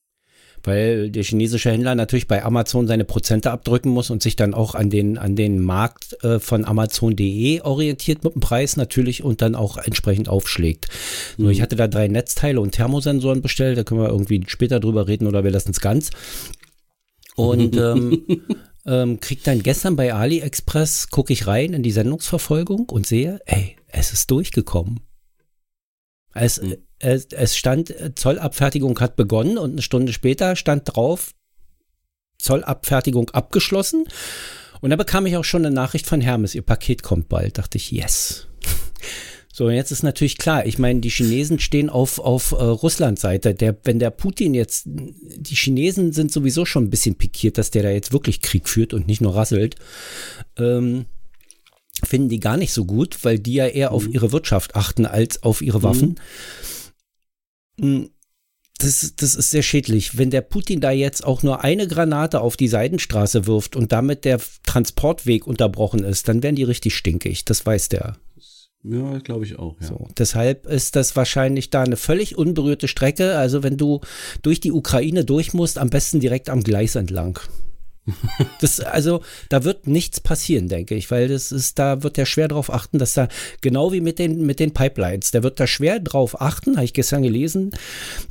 weil 0.67 1.11
der 1.11 1.23
chinesische 1.23 1.71
Händler 1.71 1.95
natürlich 1.95 2.27
bei 2.27 2.45
Amazon 2.45 2.87
seine 2.87 3.05
Prozente 3.05 3.51
abdrücken 3.51 3.91
muss 3.91 4.11
und 4.11 4.23
sich 4.23 4.37
dann 4.37 4.55
auch 4.55 4.75
an 4.75 4.91
den, 4.91 5.17
an 5.17 5.37
den 5.37 5.61
Markt 5.61 6.23
äh, 6.25 6.39
von 6.41 6.65
Amazon.de 6.65 7.61
orientiert 7.63 8.25
mit 8.25 8.35
dem 8.35 8.41
Preis 8.41 8.77
natürlich 8.77 9.23
und 9.23 9.43
dann 9.43 9.55
auch 9.55 9.77
entsprechend 9.77 10.29
aufschlägt. 10.29 10.89
Mhm. 11.37 11.45
So, 11.45 11.51
ich 11.51 11.63
hatte 11.63 11.77
da 11.77 11.89
drei 11.89 12.09
Netzteile 12.09 12.61
und 12.61 12.73
Thermosensoren 12.73 13.43
bestellt, 13.43 13.79
da 13.79 13.85
können 13.85 14.01
wir 14.01 14.09
irgendwie 14.09 14.43
später 14.47 14.81
drüber 14.81 15.07
reden 15.07 15.27
oder 15.27 15.45
wir 15.45 15.51
lassen 15.51 15.71
es 15.71 15.81
ganz. 15.81 16.11
Und 17.37 17.77
ähm, 17.79 18.25
ähm, 18.87 19.21
krieg 19.21 19.45
dann 19.45 19.63
gestern 19.63 19.97
bei 19.97 20.13
AliExpress, 20.13 21.09
gucke 21.11 21.33
ich 21.33 21.47
rein 21.47 21.75
in 21.75 21.83
die 21.83 21.93
Sendungsverfolgung 21.93 22.89
und 22.89 23.07
sehe, 23.07 23.41
ey, 23.47 23.77
es 23.89 24.13
ist 24.13 24.31
durchgekommen. 24.31 25.01
Es, 26.37 26.61
mhm 26.61 26.77
es, 26.99 27.27
es 27.27 27.57
stand, 27.57 27.91
äh, 27.91 28.15
Zollabfertigung 28.15 28.99
hat 29.01 29.17
begonnen 29.17 29.59
und 29.59 29.73
eine 29.73 29.83
Stunde 29.83 30.13
später 30.13 30.57
stand 30.57 30.83
drauf, 30.85 31.33
Zollabfertigung 32.39 33.31
abgeschlossen. 33.31 34.05
Und 34.81 34.91
da 34.91 34.97
bekam 34.97 35.27
ich 35.27 35.37
auch 35.37 35.45
schon 35.45 35.65
eine 35.65 35.75
Nachricht 35.75 36.07
von 36.07 36.21
Hermes, 36.21 36.55
ihr 36.55 36.63
Paket 36.63 37.03
kommt 37.03 37.29
bald. 37.29 37.59
Dachte 37.59 37.79
ich, 37.79 37.91
yes. 37.91 38.47
So, 39.53 39.71
jetzt 39.71 39.91
ist 39.91 40.03
natürlich 40.03 40.37
klar, 40.37 40.67
ich 40.67 40.79
meine, 40.79 41.01
die 41.01 41.09
Chinesen 41.09 41.59
stehen 41.59 41.89
auf, 41.89 42.19
auf 42.19 42.53
äh, 42.53 42.57
Russlands 42.57 43.23
Seite. 43.23 43.55
Der, 43.55 43.75
wenn 43.85 43.99
der 43.99 44.11
Putin 44.11 44.53
jetzt, 44.53 44.83
die 44.85 45.55
Chinesen 45.55 46.13
sind 46.13 46.31
sowieso 46.31 46.67
schon 46.67 46.85
ein 46.85 46.91
bisschen 46.91 47.15
pikiert, 47.15 47.57
dass 47.57 47.71
der 47.71 47.83
da 47.83 47.89
jetzt 47.89 48.13
wirklich 48.13 48.43
Krieg 48.43 48.69
führt 48.69 48.93
und 48.93 49.07
nicht 49.07 49.23
nur 49.23 49.35
rasselt. 49.35 49.77
Ähm, 50.59 51.07
finden 52.05 52.29
die 52.29 52.41
gar 52.41 52.57
nicht 52.57 52.73
so 52.73 52.85
gut, 52.85 53.25
weil 53.25 53.39
die 53.39 53.55
ja 53.55 53.67
eher 53.67 53.91
mhm. 53.91 53.97
auf 53.97 54.09
ihre 54.09 54.33
Wirtschaft 54.33 54.77
achten 54.77 55.07
als 55.07 55.43
auf 55.43 55.63
ihre 55.63 55.83
Waffen. 55.83 56.19
Mhm. 57.79 57.85
Hm, 57.85 58.11
das, 58.79 59.15
das 59.17 59.35
ist 59.35 59.51
sehr 59.51 59.63
schädlich. 59.63 60.19
Wenn 60.19 60.31
der 60.31 60.43
Putin 60.43 60.81
da 60.81 60.91
jetzt 60.91 61.25
auch 61.25 61.43
nur 61.43 61.65
eine 61.65 61.89
Granate 61.89 62.41
auf 62.41 62.57
die 62.57 62.69
Seidenstraße 62.69 63.47
wirft 63.47 63.75
und 63.75 63.93
damit 63.93 64.25
der 64.25 64.39
Transportweg 64.65 65.47
unterbrochen 65.47 66.05
ist, 66.05 66.29
dann 66.29 66.43
werden 66.43 66.57
die 66.57 66.65
richtig 66.65 66.95
stinkig. 66.95 67.47
Das 67.47 67.65
weiß 67.65 67.89
der. 67.89 68.17
Ja, 68.83 69.19
glaube 69.19 69.45
ich 69.45 69.59
auch. 69.59 69.77
Ja. 69.81 69.87
So, 69.89 70.09
deshalb 70.17 70.67
ist 70.67 70.95
das 70.95 71.17
wahrscheinlich 71.17 71.71
da 71.71 71.83
eine 71.83 71.97
völlig 71.97 72.37
unberührte 72.37 72.87
Strecke. 72.87 73.37
Also 73.37 73.63
wenn 73.63 73.77
du 73.77 74.01
durch 74.43 74.61
die 74.61 74.73
Ukraine 74.73 75.25
durch 75.25 75.55
musst, 75.55 75.79
am 75.79 75.91
besten 75.91 76.21
direkt 76.21 76.51
am 76.51 76.63
Gleis 76.63 76.95
entlang. 76.95 77.41
Das, 78.61 78.81
also, 78.81 79.23
da 79.49 79.65
wird 79.65 79.87
nichts 79.87 80.21
passieren, 80.21 80.69
denke 80.69 80.95
ich, 80.95 81.11
weil 81.11 81.29
das 81.29 81.53
ist, 81.53 81.79
da 81.79 82.03
wird 82.03 82.17
er 82.19 82.27
schwer 82.27 82.49
darauf 82.49 82.73
achten, 82.73 82.99
dass 82.99 83.15
da, 83.15 83.29
genau 83.61 83.93
wie 83.93 84.01
mit 84.01 84.19
den, 84.19 84.47
mit 84.47 84.61
den 84.61 84.73
Pipelines, 84.73 85.31
der 85.31 85.43
wird 85.43 85.61
da 85.61 85.67
schwer 85.67 86.01
darauf 86.01 86.41
achten, 86.41 86.77
habe 86.77 86.85
ich 86.85 86.95
gestern 86.95 87.23
gelesen, 87.23 87.73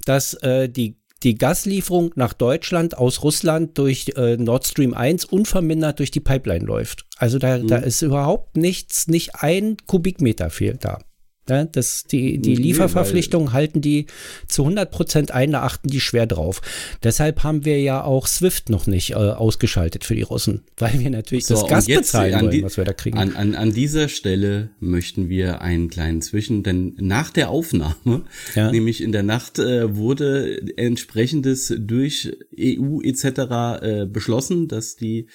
dass 0.06 0.34
äh, 0.36 0.70
die 0.70 0.98
die 1.24 1.36
Gaslieferung 1.36 2.12
nach 2.16 2.34
Deutschland 2.34 2.98
aus 2.98 3.24
Russland 3.24 3.78
durch 3.78 4.12
äh, 4.16 4.38
Nord 4.38 4.68
Stream 4.68 4.94
1 4.94 5.26
unvermindert 5.26 5.98
durch 5.98 6.12
die 6.12 6.20
Pipeline 6.20 6.64
läuft. 6.64 7.06
Also 7.18 7.40
da, 7.40 7.58
mhm. 7.58 7.68
da 7.68 7.78
ist 7.78 8.02
überhaupt 8.04 8.58
nichts, 8.58 9.08
nicht 9.08 9.36
ein 9.36 9.78
Kubikmeter 9.88 10.50
fehlt 10.52 10.86
da. 10.86 11.00
Ja, 11.48 11.64
das, 11.64 12.06
die, 12.06 12.40
die 12.40 12.56
Lieferverpflichtungen 12.56 13.54
halten 13.54 13.80
die 13.80 14.08
zu 14.48 14.64
100 14.64 14.90
Prozent 14.90 15.32
ein, 15.32 15.52
da 15.52 15.62
achten 15.62 15.90
die 15.90 16.00
schwer 16.00 16.26
drauf. 16.26 16.62
Deshalb 17.04 17.44
haben 17.44 17.66
wir 17.66 17.80
ja 17.80 18.04
auch 18.04 18.26
SWIFT 18.26 18.70
noch 18.70 18.88
nicht 18.88 19.12
äh, 19.12 19.16
ausgeschaltet 19.16 20.06
für 20.06 20.16
die 20.16 20.24
Russen, 20.24 20.64
weil 20.78 21.00
wir 21.00 21.12
natürlich 21.12 21.46
so, 21.46 21.54
das 21.54 21.68
Gas 21.68 21.86
bezahlen 21.86 22.34
wollen, 22.34 22.52
die, 22.52 22.64
was 22.64 22.78
wir 22.78 22.84
da 22.84 22.94
kriegen. 22.94 23.20
An, 23.20 23.36
an, 23.36 23.54
an 23.54 23.74
dieser 23.74 24.10
Stelle 24.10 24.70
möchten 24.80 25.30
wir 25.30 25.62
einen 25.62 25.90
kleinen 25.90 26.24
Zwischen, 26.24 26.64
denn 26.64 26.96
nach 26.98 27.30
der 27.30 27.50
Aufnahme, 27.50 28.24
ja. 28.56 28.72
nämlich 28.76 29.02
in 29.02 29.12
der 29.12 29.24
Nacht, 29.24 29.60
äh, 29.60 29.96
wurde 29.96 30.78
entsprechendes 30.78 31.74
durch 31.78 32.36
EU 32.60 33.02
etc. 33.02 33.24
Äh, 33.26 34.06
beschlossen, 34.08 34.68
dass 34.68 34.96
die 34.96 35.28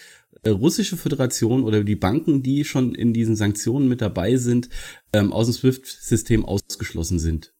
russische 0.46 0.96
Föderation 0.96 1.64
oder 1.64 1.84
die 1.84 1.96
Banken, 1.96 2.42
die 2.42 2.64
schon 2.64 2.94
in 2.94 3.12
diesen 3.12 3.36
Sanktionen 3.36 3.88
mit 3.88 4.00
dabei 4.00 4.36
sind, 4.36 4.68
ähm, 5.12 5.32
aus 5.32 5.46
dem 5.46 5.54
SWIFT-System 5.54 6.44
ausgeschlossen 6.44 7.18
sind. 7.18 7.52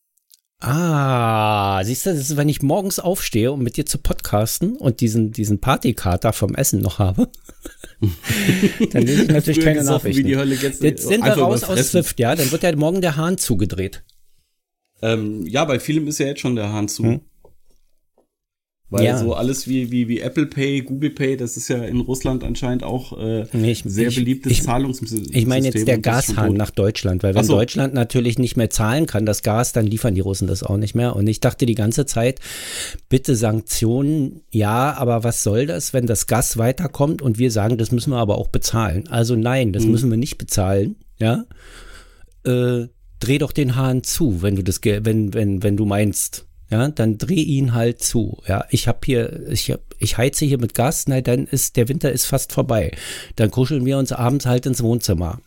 Ah, 0.62 1.82
siehst 1.84 2.04
du, 2.04 2.10
das 2.10 2.20
ist, 2.20 2.36
wenn 2.36 2.50
ich 2.50 2.60
morgens 2.60 2.98
aufstehe, 2.98 3.50
um 3.50 3.62
mit 3.62 3.78
dir 3.78 3.86
zu 3.86 3.96
podcasten 3.96 4.76
und 4.76 5.00
diesen, 5.00 5.32
diesen 5.32 5.58
Partykater 5.58 6.34
vom 6.34 6.54
Essen 6.54 6.82
noch 6.82 6.98
habe, 6.98 7.30
dann 8.92 9.02
lese 9.02 9.22
ich 9.22 9.28
natürlich 9.28 9.64
keine 9.64 9.82
Nachrichten. 9.84 10.18
Wie 10.18 10.28
die 10.28 10.36
Hölle 10.36 10.54
jetzt, 10.54 10.82
jetzt 10.82 11.08
sind 11.08 11.24
wir 11.24 11.32
raus 11.32 11.64
aus 11.64 11.90
Swift, 11.90 12.20
ja, 12.20 12.36
dann 12.36 12.50
wird 12.52 12.62
ja 12.62 12.76
morgen 12.76 13.00
der 13.00 13.16
Hahn 13.16 13.38
zugedreht. 13.38 14.04
Ähm, 15.00 15.46
ja, 15.46 15.64
bei 15.64 15.80
vielem 15.80 16.06
ist 16.08 16.18
ja 16.18 16.26
jetzt 16.26 16.40
schon 16.40 16.56
der 16.56 16.70
Hahn 16.70 16.88
zu. 16.88 17.04
Hm. 17.04 17.20
Weil 18.90 19.04
ja. 19.04 19.18
so 19.18 19.34
alles 19.34 19.68
wie, 19.68 19.92
wie, 19.92 20.08
wie 20.08 20.18
Apple 20.18 20.46
Pay, 20.46 20.80
Google 20.80 21.10
Pay, 21.10 21.36
das 21.36 21.56
ist 21.56 21.68
ja 21.68 21.84
in 21.84 22.00
Russland 22.00 22.42
anscheinend 22.42 22.82
auch 22.82 23.16
äh, 23.16 23.46
nee, 23.52 23.70
ich, 23.70 23.84
sehr 23.86 24.10
beliebtes 24.10 24.50
ich, 24.50 24.62
Zahlungssystem. 24.64 25.26
Ich 25.30 25.46
meine 25.46 25.66
jetzt 25.66 25.86
der 25.86 25.98
Gashahn 25.98 26.54
nach 26.54 26.70
Deutschland, 26.70 27.22
weil 27.22 27.36
wenn 27.36 27.44
so. 27.44 27.54
Deutschland 27.54 27.94
natürlich 27.94 28.40
nicht 28.40 28.56
mehr 28.56 28.68
zahlen 28.68 29.06
kann, 29.06 29.26
das 29.26 29.44
Gas, 29.44 29.72
dann 29.72 29.86
liefern 29.86 30.16
die 30.16 30.20
Russen 30.20 30.48
das 30.48 30.64
auch 30.64 30.76
nicht 30.76 30.96
mehr. 30.96 31.14
Und 31.14 31.28
ich 31.28 31.38
dachte 31.38 31.66
die 31.66 31.76
ganze 31.76 32.04
Zeit, 32.04 32.40
bitte 33.08 33.36
Sanktionen, 33.36 34.40
ja, 34.50 34.94
aber 34.94 35.22
was 35.22 35.44
soll 35.44 35.66
das, 35.66 35.92
wenn 35.92 36.06
das 36.06 36.26
Gas 36.26 36.58
weiterkommt 36.58 37.22
und 37.22 37.38
wir 37.38 37.52
sagen, 37.52 37.78
das 37.78 37.92
müssen 37.92 38.10
wir 38.10 38.18
aber 38.18 38.38
auch 38.38 38.48
bezahlen. 38.48 39.06
Also 39.08 39.36
nein, 39.36 39.72
das 39.72 39.84
hm. 39.84 39.92
müssen 39.92 40.10
wir 40.10 40.18
nicht 40.18 40.36
bezahlen, 40.36 40.96
ja. 41.18 41.44
Äh, 42.44 42.88
dreh 43.20 43.38
doch 43.38 43.52
den 43.52 43.76
Hahn 43.76 44.02
zu, 44.02 44.42
wenn 44.42 44.56
du 44.56 44.64
das, 44.64 44.80
wenn, 44.82 45.32
wenn, 45.32 45.62
wenn 45.62 45.76
du 45.76 45.84
meinst, 45.84 46.46
ja, 46.70 46.88
dann 46.88 47.18
dreh 47.18 47.42
ihn 47.42 47.74
halt 47.74 48.02
zu. 48.02 48.42
Ja, 48.46 48.64
ich 48.70 48.86
habe 48.86 49.00
hier, 49.04 49.48
ich 49.50 49.70
hab, 49.70 49.80
ich 49.98 50.16
heize 50.18 50.44
hier 50.44 50.58
mit 50.58 50.74
Gas, 50.74 51.08
nein, 51.08 51.24
dann 51.24 51.46
ist 51.46 51.76
der 51.76 51.88
Winter 51.88 52.12
ist 52.12 52.26
fast 52.26 52.52
vorbei. 52.52 52.92
Dann 53.36 53.50
kuscheln 53.50 53.84
wir 53.84 53.98
uns 53.98 54.12
abends 54.12 54.46
halt 54.46 54.66
ins 54.66 54.82
Wohnzimmer. 54.82 55.40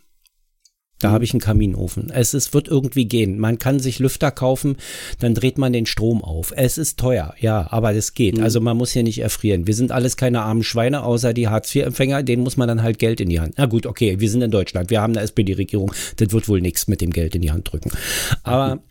Da 0.99 1.09
mhm. 1.09 1.13
habe 1.13 1.23
ich 1.23 1.33
einen 1.33 1.41
Kaminofen. 1.41 2.09
Es 2.09 2.33
ist, 2.33 2.53
wird 2.53 2.67
irgendwie 2.67 3.05
gehen. 3.05 3.37
Man 3.39 3.59
kann 3.59 3.79
sich 3.79 3.99
Lüfter 3.99 4.31
kaufen, 4.31 4.77
dann 5.19 5.35
dreht 5.35 5.57
man 5.57 5.73
den 5.73 5.85
Strom 5.85 6.23
auf. 6.23 6.53
Es 6.55 6.77
ist 6.77 6.99
teuer, 6.99 7.33
ja, 7.39 7.67
aber 7.71 7.93
das 7.93 8.13
geht. 8.13 8.37
Mhm. 8.37 8.43
Also 8.43 8.61
man 8.61 8.77
muss 8.77 8.91
hier 8.91 9.03
nicht 9.03 9.19
erfrieren. 9.19 9.67
Wir 9.67 9.75
sind 9.75 9.91
alles 9.91 10.17
keine 10.17 10.41
armen 10.41 10.63
Schweine, 10.63 11.03
außer 11.03 11.33
die 11.33 11.47
Hartz-IV-Empfänger. 11.47 12.23
Denen 12.23 12.43
muss 12.43 12.57
man 12.57 12.67
dann 12.67 12.83
halt 12.83 12.99
Geld 12.99 13.21
in 13.21 13.29
die 13.29 13.39
Hand. 13.39 13.55
Na 13.57 13.65
gut, 13.65 13.85
okay, 13.85 14.19
wir 14.19 14.29
sind 14.29 14.41
in 14.41 14.51
Deutschland. 14.51 14.89
Wir 14.89 15.01
haben 15.01 15.13
eine 15.13 15.21
SPD-Regierung. 15.21 15.93
Das 16.17 16.31
wird 16.31 16.47
wohl 16.47 16.61
nichts 16.61 16.87
mit 16.87 17.01
dem 17.01 17.11
Geld 17.11 17.35
in 17.35 17.41
die 17.41 17.51
Hand 17.51 17.71
drücken. 17.71 17.91
Aber 18.43 18.75
mhm. 18.75 18.81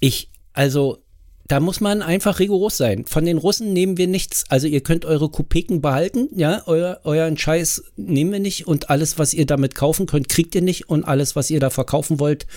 ich, 0.00 0.30
also 0.58 0.98
da 1.46 1.60
muss 1.60 1.80
man 1.80 2.02
einfach 2.02 2.40
rigoros 2.40 2.76
sein. 2.76 3.04
Von 3.06 3.24
den 3.24 3.38
Russen 3.38 3.72
nehmen 3.72 3.96
wir 3.96 4.08
nichts. 4.08 4.44
Also 4.48 4.66
ihr 4.66 4.80
könnt 4.80 5.04
eure 5.04 5.30
Kopeken 5.30 5.80
behalten, 5.80 6.28
ja, 6.34 6.64
euer, 6.66 7.00
euren 7.04 7.38
Scheiß 7.38 7.84
nehmen 7.96 8.32
wir 8.32 8.40
nicht 8.40 8.66
und 8.66 8.90
alles, 8.90 9.20
was 9.20 9.34
ihr 9.34 9.46
damit 9.46 9.76
kaufen 9.76 10.06
könnt, 10.06 10.28
kriegt 10.28 10.56
ihr 10.56 10.62
nicht 10.62 10.88
und 10.88 11.04
alles, 11.04 11.36
was 11.36 11.48
ihr 11.48 11.60
da 11.60 11.70
verkaufen 11.70 12.18
wollt, 12.18 12.48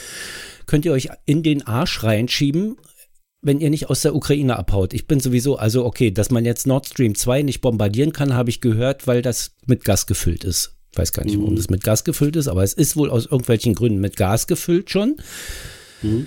könnt 0.66 0.84
ihr 0.86 0.94
euch 0.94 1.10
in 1.28 1.44
den 1.44 1.68
Arsch 1.68 2.04
reinschieben, 2.04 2.78
wenn 3.44 3.60
ihr 3.60 3.70
nicht 3.70 3.88
aus 3.92 4.02
der 4.02 4.16
Ukraine 4.16 4.58
abhaut. 4.58 4.96
Ich 4.96 5.06
bin 5.06 5.20
sowieso, 5.20 5.58
also 5.58 5.86
okay, 5.86 6.10
dass 6.10 6.32
man 6.32 6.44
jetzt 6.44 6.66
Nord 6.66 6.88
Stream 6.88 7.14
2 7.14 7.44
nicht 7.44 7.62
bombardieren 7.62 8.14
kann, 8.14 8.34
habe 8.34 8.50
ich 8.50 8.62
gehört, 8.62 9.06
weil 9.06 9.22
das 9.22 9.52
mit 9.68 9.86
Gas 9.86 10.08
gefüllt 10.08 10.44
ist. 10.44 10.76
Weiß 10.96 11.12
gar 11.12 11.24
nicht, 11.24 11.38
warum 11.38 11.52
mhm. 11.52 11.58
das 11.58 11.70
mit 11.70 11.84
Gas 11.84 12.04
gefüllt 12.04 12.36
ist, 12.36 12.48
aber 12.48 12.64
es 12.64 12.74
ist 12.74 12.96
wohl 12.96 13.12
aus 13.12 13.26
irgendwelchen 13.26 13.76
Gründen 13.76 14.02
mit 14.02 14.18
Gas 14.18 14.48
gefüllt 14.48 14.90
schon. 14.90 15.18
Mhm 16.02 16.26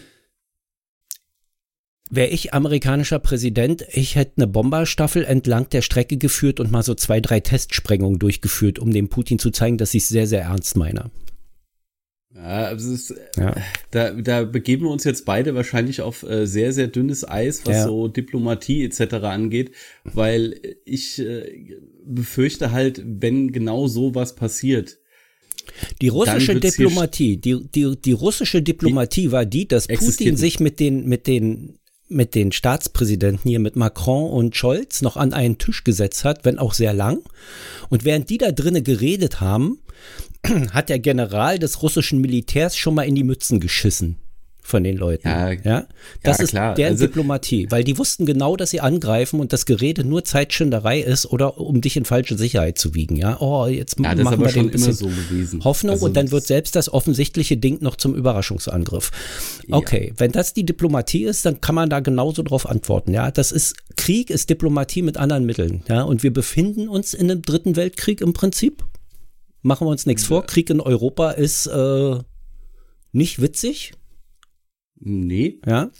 wäre 2.15 2.29
ich 2.29 2.55
amerikanischer 2.55 3.19
Präsident, 3.19 3.85
ich 3.93 4.17
hätte 4.17 4.35
eine 4.39 4.47
Bomberstaffel 4.47 5.25
entlang 5.25 5.69
der 5.71 5.83
Strecke 5.83 6.17
geführt 6.17 6.61
und 6.61 6.71
mal 6.71 6.83
so 6.83 6.95
zwei, 6.95 7.21
drei 7.21 7.41
Testsprengungen 7.41 8.19
durchgeführt, 8.19 8.79
um 8.79 8.93
dem 8.93 9.09
Putin 9.09 9.39
zu 9.39 9.51
zeigen, 9.51 9.79
dass 9.79 9.95
ich 9.95 10.05
es 10.05 10.09
sehr, 10.09 10.27
sehr 10.27 10.43
ernst 10.43 10.77
meine. 10.77 11.11
Ja, 12.35 12.69
ist, 12.71 13.15
ja. 13.37 13.55
Da, 13.93 14.11
da 14.11 14.43
begeben 14.45 14.87
wir 14.87 14.91
uns 14.91 15.05
jetzt 15.05 15.25
beide 15.25 15.55
wahrscheinlich 15.55 16.03
auf 16.03 16.25
äh, 16.25 16.47
sehr, 16.47 16.73
sehr 16.73 16.89
dünnes 16.89 17.27
Eis, 17.27 17.63
was 17.65 17.77
ja. 17.77 17.85
so 17.85 18.09
Diplomatie 18.09 18.85
etc. 18.85 19.15
angeht, 19.23 19.71
weil 20.03 20.61
ich 20.85 21.21
äh, 21.21 21.77
befürchte 22.05 22.73
halt, 22.73 23.03
wenn 23.05 23.53
genau 23.53 23.87
so 23.87 24.15
was 24.15 24.35
passiert, 24.35 24.99
die 26.03 26.09
russische 26.09 26.61
Diplomatie, 26.61 27.37
die, 27.39 27.67
die, 27.67 27.97
die 27.97 28.13
russische 28.13 28.63
Diplomatie 28.63 29.33
war 29.33 29.47
die, 29.47 29.67
dass 29.67 29.87
Putin 29.87 30.37
sich 30.37 30.61
mit 30.61 30.79
den, 30.79 31.07
mit 31.07 31.27
den 31.27 31.79
mit 32.09 32.35
den 32.35 32.53
Staatspräsidenten 32.53 33.49
hier, 33.49 33.61
mit 33.61 33.77
Macron 33.77 34.31
und 34.31 34.57
Scholz, 34.57 35.03
noch 35.03 35.17
an 35.17 35.33
einen 35.33 35.59
Tisch 35.59 35.85
gesetzt 35.85 36.25
hat, 36.25 36.45
wenn 36.45 36.59
auch 36.59 36.75
sehr 36.75 36.93
lang. 36.93 37.23
Und 37.89 38.05
während 38.05 38.31
die 38.31 38.39
da 38.39 38.53
drinnen 38.53 38.85
geredet 38.85 39.41
haben, 39.41 39.79
hat 40.73 40.89
der 40.89 40.99
General 40.99 41.59
des 41.59 41.83
russischen 41.83 42.21
Militärs 42.21 42.77
schon 42.77 42.95
mal 42.95 43.05
in 43.05 43.15
die 43.15 43.25
Mützen 43.25 43.61
geschissen 43.61 44.19
von 44.67 44.83
den 44.83 44.97
Leuten. 44.97 45.29
Ja, 45.29 45.53
ja? 45.53 45.87
das 46.23 46.39
ja, 46.39 46.45
ist 46.45 46.51
klar. 46.51 46.75
deren 46.75 46.93
also, 46.93 47.07
Diplomatie, 47.07 47.67
weil 47.71 47.85
die 47.85 47.99
wussten 47.99 48.25
genau, 48.25 48.57
dass 48.57 48.71
sie 48.71 48.81
angreifen 48.81 49.39
und 49.39 49.53
das 49.53 49.67
Gerede 49.67 50.05
nur 50.05 50.25
Zeitschinderei 50.25 51.01
ist 51.01 51.27
oder 51.27 51.59
um 51.59 51.83
dich 51.83 51.99
in 51.99 52.07
falsche 52.07 52.39
Sicherheit 52.39 52.79
zu 52.79 52.95
wiegen. 52.95 53.15
Ja, 53.17 53.41
oh, 53.41 53.67
jetzt 53.67 54.01
ja, 54.01 54.15
machen 54.15 54.41
wir 54.41 54.51
den 54.51 54.71
bisschen 54.71 54.95
so 54.95 55.11
Hoffnung 55.65 55.93
also, 55.93 56.07
und 56.07 56.17
dann 56.17 56.31
wird 56.31 56.47
selbst 56.47 56.75
das 56.77 56.91
offensichtliche 56.91 57.59
Ding 57.59 57.83
noch 57.83 57.97
zum 57.97 58.15
Überraschungsangriff. 58.15 59.11
Okay, 59.71 60.09
ja. 60.09 60.15
wenn 60.17 60.33
das 60.33 60.55
die 60.55 60.65
Diplomatie 60.65 61.25
ist, 61.25 61.45
dann 61.45 61.61
kann 61.61 61.75
man 61.75 61.91
da 61.91 62.01
genauso 62.01 62.43
drauf 62.43 62.67
antworten. 62.67 63.13
Ja, 63.13 63.31
das 63.31 63.53
ist 63.53 63.77
Krieg 63.97 64.31
ist 64.31 64.49
Diplomatie 64.49 65.03
mit 65.03 65.19
anderen 65.19 65.45
Mitteln. 65.45 65.83
Ja, 65.91 66.03
und 66.03 66.23
wir 66.23 66.33
befinden 66.33 66.89
uns 66.89 67.13
in 67.13 67.31
einem 67.31 67.43
dritten 67.43 67.77
Weltkrieg 67.77 68.23
im 68.23 68.33
Prinzip. 68.33 68.83
Machen 69.61 69.87
wir 69.87 69.91
uns 69.91 70.07
nichts 70.07 70.25
vor. 70.25 70.47
Krieg 70.47 70.71
in 70.71 70.81
Europa 70.81 71.33
ist 71.33 71.67
äh, 71.67 72.17
nicht 73.13 73.43
witzig 73.43 73.93
Nee. 75.05 75.61
Ja. 75.67 75.91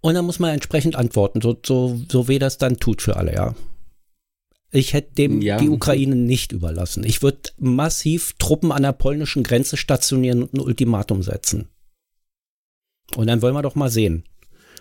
Und 0.00 0.14
dann 0.14 0.24
muss 0.24 0.38
man 0.38 0.50
entsprechend 0.50 0.96
antworten, 0.96 1.40
so, 1.40 1.58
so, 1.64 2.00
so 2.10 2.28
weh 2.28 2.38
das 2.38 2.58
dann 2.58 2.76
tut 2.76 3.02
für 3.02 3.16
alle, 3.16 3.34
ja. 3.34 3.54
Ich 4.70 4.92
hätte 4.92 5.14
dem 5.14 5.40
ja. 5.40 5.56
die 5.58 5.68
Ukraine 5.68 6.16
nicht 6.16 6.52
überlassen. 6.52 7.04
Ich 7.04 7.22
würde 7.22 7.50
massiv 7.58 8.34
Truppen 8.38 8.72
an 8.72 8.82
der 8.82 8.92
polnischen 8.92 9.44
Grenze 9.44 9.76
stationieren 9.76 10.42
und 10.42 10.52
ein 10.52 10.60
Ultimatum 10.60 11.22
setzen. 11.22 11.68
Und 13.14 13.28
dann 13.28 13.40
wollen 13.40 13.54
wir 13.54 13.62
doch 13.62 13.76
mal 13.76 13.90
sehen, 13.90 14.24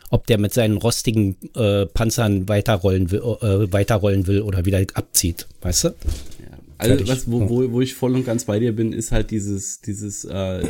ob 0.10 0.28
der 0.28 0.40
mit 0.40 0.54
seinen 0.54 0.78
rostigen 0.78 1.38
äh, 1.56 1.86
Panzern 1.86 2.50
weiterrollen 2.50 3.12
will, 3.12 3.20
äh, 3.20 3.72
weiterrollen 3.72 4.28
will 4.28 4.42
oder 4.42 4.66
wieder 4.66 4.84
abzieht, 4.94 5.48
weißt 5.62 5.84
du? 5.86 5.88
Ja. 5.90 5.96
Also 6.80 7.08
was, 7.08 7.32
wo, 7.32 7.50
wo, 7.50 7.72
wo 7.72 7.82
ich 7.82 7.94
voll 7.94 8.16
und 8.16 8.26
ganz 8.26 8.46
bei 8.46 8.60
dir 8.60 8.76
bin, 8.76 8.94
ist 8.94 9.12
halt 9.12 9.32
dieses, 9.32 9.80
dieses 9.82 10.26
äh, 10.26 10.68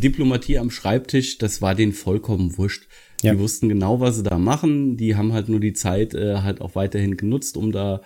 Diplomatie 0.00 0.58
am 0.58 0.70
Schreibtisch, 0.70 1.38
das 1.38 1.62
war 1.62 1.74
denen 1.74 1.92
vollkommen 1.92 2.56
wurscht. 2.56 2.88
Ja. 3.22 3.32
Die 3.32 3.38
wussten 3.38 3.68
genau, 3.68 4.00
was 4.00 4.16
sie 4.16 4.22
da 4.22 4.38
machen. 4.38 4.96
Die 4.96 5.16
haben 5.16 5.32
halt 5.32 5.48
nur 5.48 5.60
die 5.60 5.72
Zeit 5.72 6.14
äh, 6.14 6.38
halt 6.38 6.60
auch 6.60 6.74
weiterhin 6.74 7.16
genutzt, 7.16 7.56
um 7.56 7.72
da 7.72 8.00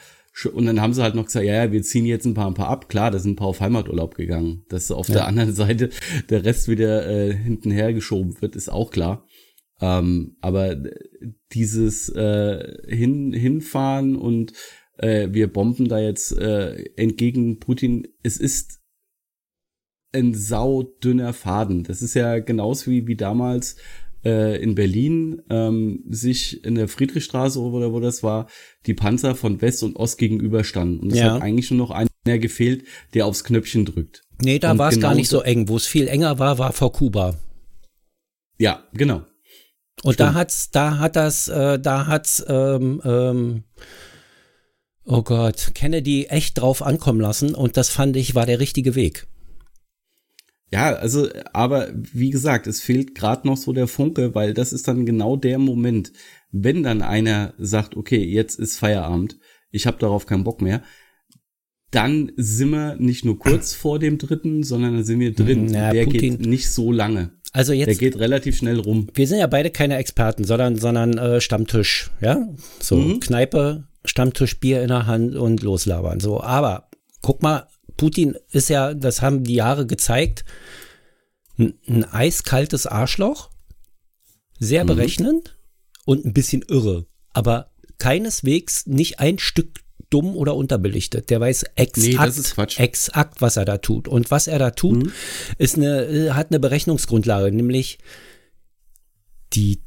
und 0.52 0.66
dann 0.66 0.80
haben 0.80 0.92
sie 0.92 1.02
halt 1.02 1.16
noch 1.16 1.25
gesagt, 1.25 1.45
ja, 1.45 1.64
ja, 1.64 1.73
wir 1.73 1.83
ziehen 1.83 2.07
jetzt 2.07 2.25
ein 2.25 2.35
paar, 2.35 2.47
ein 2.47 2.54
paar 2.54 2.68
ab. 2.68 2.88
Klar, 2.88 3.11
da 3.11 3.18
sind 3.18 3.33
ein 3.33 3.37
paar 3.37 3.49
auf 3.49 3.61
Heimaturlaub 3.61 4.14
gegangen. 4.14 4.64
Dass 4.68 4.92
auf 4.92 5.09
ja. 5.09 5.14
der 5.14 5.26
anderen 5.26 5.52
Seite 5.54 5.90
der 6.30 6.45
Rest 6.45 6.68
wieder 6.68 7.09
äh, 7.09 7.35
hintenher 7.35 7.92
geschoben 7.92 8.40
wird, 8.40 8.54
ist 8.54 8.68
auch 8.68 8.90
klar. 8.90 9.26
Ähm, 9.80 10.37
aber 10.40 10.76
dieses 11.52 12.09
äh, 12.11 12.76
hin, 12.87 13.33
hinfahren 13.33 14.16
und 14.16 14.52
äh, 14.99 15.28
wir 15.33 15.52
bomben 15.52 15.88
da 15.88 15.99
jetzt 15.99 16.37
äh, 16.37 16.85
entgegen 16.97 17.59
Putin, 17.59 18.07
es 18.23 18.37
ist 18.37 18.80
ein 20.12 20.34
saudünner 20.34 21.32
Faden. 21.32 21.84
Das 21.84 22.02
ist 22.02 22.14
ja 22.14 22.38
genauso 22.38 22.90
wie, 22.90 23.06
wie 23.06 23.16
damals 23.16 23.76
äh, 24.24 24.60
in 24.62 24.74
Berlin 24.74 25.42
ähm, 25.50 26.04
sich 26.08 26.64
in 26.64 26.74
der 26.74 26.88
Friedrichstraße 26.88 27.60
oder 27.60 27.92
wo 27.92 28.00
das 28.00 28.22
war, 28.22 28.48
die 28.86 28.94
Panzer 28.94 29.34
von 29.34 29.60
West 29.60 29.82
und 29.82 29.96
Ost 29.96 30.18
gegenüberstanden. 30.18 31.00
Und 31.00 31.12
es 31.12 31.18
ja. 31.18 31.34
hat 31.34 31.42
eigentlich 31.42 31.70
nur 31.70 31.78
noch 31.78 31.90
einer 31.90 32.38
gefehlt, 32.38 32.84
der 33.14 33.26
aufs 33.26 33.44
Knöpfchen 33.44 33.84
drückt. 33.84 34.22
Nee, 34.40 34.58
da 34.58 34.76
war 34.78 34.90
es 34.90 35.00
gar 35.00 35.14
nicht 35.14 35.28
so 35.28 35.42
eng. 35.42 35.68
Wo 35.68 35.76
es 35.76 35.86
viel 35.86 36.08
enger 36.08 36.38
war, 36.38 36.58
war 36.58 36.72
vor 36.72 36.92
Kuba. 36.92 37.36
Ja, 38.58 38.84
genau. 38.92 39.22
Und 40.02 40.14
Stimmt. 40.14 40.30
da 40.30 40.34
hat's, 40.34 40.70
da 40.70 40.98
hat 40.98 41.16
das, 41.16 41.48
äh, 41.48 41.78
da 41.78 42.06
hat's, 42.06 42.44
ähm, 42.48 43.00
ähm, 43.04 43.64
oh 45.04 45.22
Gott, 45.22 45.72
Kennedy 45.74 46.26
echt 46.26 46.58
drauf 46.58 46.82
ankommen 46.82 47.20
lassen 47.20 47.54
und 47.54 47.76
das 47.76 47.88
fand 47.88 48.16
ich 48.16 48.34
war 48.34 48.46
der 48.46 48.60
richtige 48.60 48.94
Weg. 48.94 49.26
Ja, 50.70 50.94
also, 50.94 51.28
aber 51.52 51.88
wie 51.94 52.30
gesagt, 52.30 52.66
es 52.66 52.80
fehlt 52.80 53.14
gerade 53.14 53.46
noch 53.46 53.56
so 53.56 53.72
der 53.72 53.88
Funke, 53.88 54.34
weil 54.34 54.52
das 54.52 54.72
ist 54.72 54.87
dann 54.87 55.06
genau 55.06 55.37
der 55.37 55.58
Moment, 55.58 56.12
wenn 56.50 56.82
dann 56.82 57.00
einer 57.02 57.54
sagt, 57.58 57.96
okay, 57.96 58.22
jetzt 58.22 58.58
ist 58.58 58.78
Feierabend, 58.78 59.38
ich 59.70 59.87
habe 59.87 59.98
darauf 59.98 60.26
keinen 60.26 60.44
Bock 60.44 60.60
mehr, 60.60 60.82
dann 61.90 62.32
sind 62.37 62.70
wir 62.70 62.96
nicht 62.96 63.25
nur 63.25 63.38
kurz 63.38 63.72
vor 63.72 63.98
dem 63.98 64.18
dritten, 64.18 64.62
sondern 64.62 64.94
dann 64.94 65.04
sind 65.04 65.20
wir 65.20 65.34
drin. 65.34 65.72
Ja, 65.72 65.92
der 65.92 66.04
Putin, 66.04 66.38
geht 66.38 66.46
nicht 66.46 66.70
so 66.70 66.92
lange. 66.92 67.32
Also 67.52 67.72
jetzt, 67.72 67.87
der 67.87 67.94
geht 67.94 68.18
relativ 68.18 68.58
schnell 68.58 68.78
rum. 68.78 69.08
Wir 69.14 69.26
sind 69.26 69.38
ja 69.38 69.46
beide 69.46 69.70
keine 69.70 69.96
Experten, 69.96 70.44
sondern, 70.44 70.76
sondern 70.76 71.16
äh, 71.16 71.40
Stammtisch, 71.40 72.10
ja, 72.20 72.46
so 72.78 72.96
mhm. 72.96 73.20
Kneipe, 73.20 73.84
Stammtisch, 74.04 74.60
Bier 74.60 74.82
in 74.82 74.88
der 74.88 75.06
Hand 75.06 75.34
und 75.34 75.62
loslabern. 75.62 76.20
So, 76.20 76.42
aber 76.42 76.90
guck 77.22 77.42
mal, 77.42 77.66
Putin 77.98 78.36
ist 78.50 78.70
ja, 78.70 78.94
das 78.94 79.20
haben 79.20 79.44
die 79.44 79.54
Jahre 79.54 79.86
gezeigt, 79.86 80.46
ein, 81.58 81.74
ein 81.86 82.04
eiskaltes 82.04 82.86
Arschloch, 82.86 83.50
sehr 84.58 84.84
mhm. 84.84 84.88
berechnend 84.88 85.58
und 86.06 86.24
ein 86.24 86.32
bisschen 86.32 86.62
irre, 86.62 87.06
aber 87.34 87.70
keineswegs 87.98 88.86
nicht 88.86 89.20
ein 89.20 89.38
Stück 89.38 89.80
dumm 90.08 90.36
oder 90.36 90.54
unterbelichtet. 90.54 91.28
Der 91.28 91.40
weiß 91.40 91.64
exakt, 91.74 92.78
nee, 92.78 92.84
exakt, 92.84 93.42
was 93.42 93.56
er 93.56 93.66
da 93.66 93.78
tut. 93.78 94.08
Und 94.08 94.30
was 94.30 94.46
er 94.46 94.58
da 94.58 94.70
tut, 94.70 95.04
mhm. 95.04 95.12
ist 95.58 95.76
eine, 95.76 96.34
hat 96.34 96.50
eine 96.50 96.60
Berechnungsgrundlage, 96.60 97.54
nämlich 97.54 97.98
die 99.52 99.82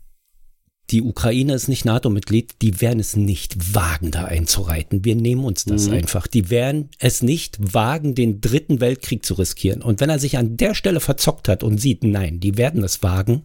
die 0.89 1.01
Ukraine 1.01 1.53
ist 1.53 1.69
nicht 1.69 1.85
NATO-Mitglied, 1.85 2.55
die 2.61 2.81
werden 2.81 3.00
es 3.00 3.15
nicht 3.15 3.73
wagen, 3.73 4.11
da 4.11 4.25
einzureiten. 4.25 5.05
Wir 5.05 5.15
nehmen 5.15 5.45
uns 5.45 5.63
das 5.63 5.88
mhm. 5.88 5.93
einfach. 5.93 6.27
Die 6.27 6.50
werden 6.50 6.89
es 7.00 7.21
nicht 7.21 7.73
wagen, 7.73 8.13
den 8.13 8.41
dritten 8.41 8.81
Weltkrieg 8.81 9.25
zu 9.25 9.35
riskieren. 9.35 9.81
Und 9.81 10.01
wenn 10.01 10.09
er 10.09 10.19
sich 10.19 10.38
an 10.38 10.57
der 10.57 10.75
Stelle 10.75 11.00
verzockt 11.00 11.47
hat 11.47 11.63
und 11.63 11.77
sieht, 11.77 12.03
nein, 12.03 12.41
die 12.41 12.57
werden 12.57 12.83
es 12.83 13.01
wagen, 13.03 13.43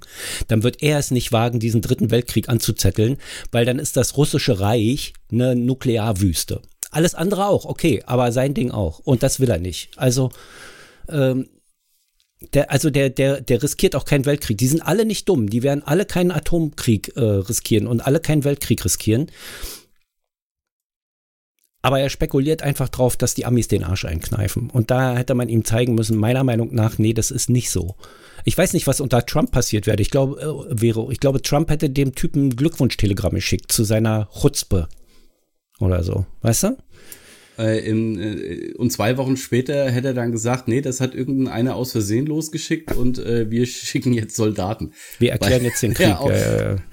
dann 0.48 0.64
wird 0.64 0.82
er 0.82 0.98
es 0.98 1.12
nicht 1.12 1.30
wagen, 1.30 1.60
diesen 1.60 1.82
dritten 1.82 2.10
Weltkrieg 2.10 2.48
anzuzetteln, 2.48 3.16
weil 3.52 3.64
dann 3.64 3.78
ist 3.78 3.96
das 3.96 4.16
russische 4.16 4.58
Reich 4.58 5.12
eine 5.30 5.54
Nuklearwüste. 5.54 6.62
Alles 6.90 7.14
andere 7.14 7.46
auch, 7.46 7.64
okay, 7.64 8.02
aber 8.06 8.32
sein 8.32 8.54
Ding 8.54 8.72
auch. 8.72 8.98
Und 9.00 9.22
das 9.22 9.38
will 9.38 9.50
er 9.50 9.58
nicht. 9.58 9.90
Also, 9.96 10.30
ähm, 11.08 11.48
der, 12.40 12.70
also 12.70 12.90
der, 12.90 13.10
der, 13.10 13.40
der 13.40 13.62
riskiert 13.62 13.96
auch 13.96 14.04
keinen 14.04 14.26
Weltkrieg. 14.26 14.58
Die 14.58 14.68
sind 14.68 14.82
alle 14.82 15.04
nicht 15.04 15.28
dumm. 15.28 15.48
Die 15.48 15.62
werden 15.62 15.82
alle 15.82 16.04
keinen 16.04 16.30
Atomkrieg 16.30 17.16
äh, 17.16 17.20
riskieren 17.20 17.86
und 17.86 18.06
alle 18.06 18.20
keinen 18.20 18.44
Weltkrieg 18.44 18.84
riskieren. 18.84 19.30
Aber 21.82 22.00
er 22.00 22.10
spekuliert 22.10 22.62
einfach 22.62 22.88
drauf, 22.88 23.16
dass 23.16 23.34
die 23.34 23.46
Amis 23.46 23.68
den 23.68 23.84
Arsch 23.84 24.04
einkneifen. 24.04 24.70
Und 24.70 24.90
da 24.90 25.16
hätte 25.16 25.34
man 25.34 25.48
ihm 25.48 25.64
zeigen 25.64 25.94
müssen, 25.94 26.16
meiner 26.16 26.42
Meinung 26.42 26.74
nach, 26.74 26.98
nee, 26.98 27.12
das 27.12 27.30
ist 27.30 27.48
nicht 27.48 27.70
so. 27.70 27.94
Ich 28.44 28.58
weiß 28.58 28.72
nicht, 28.72 28.86
was 28.86 29.00
unter 29.00 29.24
Trump 29.24 29.52
passiert 29.52 29.86
wäre. 29.86 30.00
Ich 30.00 30.10
glaube, 30.10 30.40
äh, 30.40 30.80
wäre, 30.80 31.10
ich 31.12 31.20
glaube, 31.20 31.42
Trump 31.42 31.70
hätte 31.70 31.88
dem 31.88 32.14
Typen 32.14 32.56
Glückwunschtelegramm 32.56 33.34
geschickt 33.34 33.72
zu 33.72 33.84
seiner 33.84 34.28
Chutzpe. 34.32 34.88
Oder 35.78 36.02
so. 36.02 36.26
Weißt 36.42 36.64
du? 36.64 36.76
Äh, 37.58 37.88
in, 37.88 38.20
äh, 38.20 38.72
und 38.74 38.92
zwei 38.92 39.16
Wochen 39.16 39.36
später 39.36 39.90
hätte 39.90 40.08
er 40.08 40.14
dann 40.14 40.32
gesagt, 40.32 40.68
nee, 40.68 40.80
das 40.80 41.00
hat 41.00 41.14
irgendeiner 41.14 41.76
aus 41.76 41.92
Versehen 41.92 42.26
losgeschickt 42.26 42.94
und 42.94 43.18
äh, 43.18 43.50
wir 43.50 43.66
schicken 43.66 44.12
jetzt 44.12 44.36
Soldaten. 44.36 44.92
Wir 45.18 45.32
erklären 45.32 45.60
weil, 45.60 45.68
jetzt 45.68 45.82
den 45.82 45.94
Krieg. 45.94 46.06
Ja, 46.06 46.18
auch, 46.18 46.30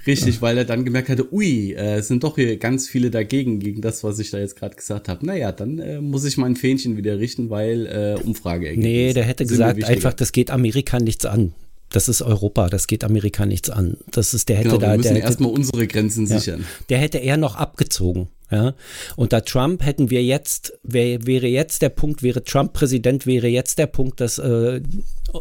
richtig, 0.06 0.40
weil 0.42 0.58
er 0.58 0.64
dann 0.64 0.84
gemerkt 0.84 1.08
hatte, 1.08 1.32
ui, 1.32 1.72
äh, 1.72 1.96
es 1.96 2.08
sind 2.08 2.24
doch 2.24 2.36
hier 2.36 2.56
ganz 2.56 2.88
viele 2.88 3.10
dagegen, 3.10 3.60
gegen 3.60 3.82
das, 3.82 4.04
was 4.04 4.18
ich 4.18 4.30
da 4.30 4.38
jetzt 4.38 4.56
gerade 4.56 4.76
gesagt 4.76 5.08
habe. 5.08 5.24
Naja, 5.26 5.52
dann 5.52 5.78
äh, 5.78 6.00
muss 6.00 6.24
ich 6.24 6.36
mein 6.36 6.56
Fähnchen 6.56 6.96
wieder 6.96 7.18
richten, 7.18 7.50
weil 7.50 7.86
äh, 7.86 8.22
Umfrage 8.22 8.72
Nee, 8.76 9.12
der 9.12 9.24
hätte 9.24 9.46
gesagt, 9.46 9.84
einfach, 9.84 10.12
das 10.14 10.32
geht 10.32 10.50
Amerika 10.50 10.98
nichts 10.98 11.26
an. 11.26 11.52
Das 11.94 12.08
ist 12.08 12.22
Europa, 12.22 12.68
das 12.68 12.88
geht 12.88 13.04
Amerika 13.04 13.46
nichts 13.46 13.70
an. 13.70 13.98
Das 14.10 14.34
ist, 14.34 14.48
der 14.48 14.56
hätte 14.56 14.70
genau, 14.70 14.80
da. 14.80 14.90
Wir 14.90 14.96
müssen 14.96 15.14
erstmal 15.14 15.52
unsere 15.52 15.86
Grenzen 15.86 16.26
ja, 16.26 16.40
sichern. 16.40 16.64
Der 16.88 16.98
hätte 16.98 17.18
eher 17.18 17.36
noch 17.36 17.54
abgezogen. 17.54 18.26
Ja, 18.50 18.74
unter 19.14 19.44
Trump 19.44 19.84
hätten 19.84 20.10
wir 20.10 20.24
jetzt, 20.24 20.76
wär, 20.82 21.24
wäre 21.24 21.46
jetzt 21.46 21.82
der 21.82 21.90
Punkt, 21.90 22.24
wäre 22.24 22.42
Trump 22.42 22.72
Präsident, 22.72 23.26
wäre 23.26 23.46
jetzt 23.46 23.78
der 23.78 23.86
Punkt, 23.86 24.20
dass 24.20 24.38
äh, 24.38 24.80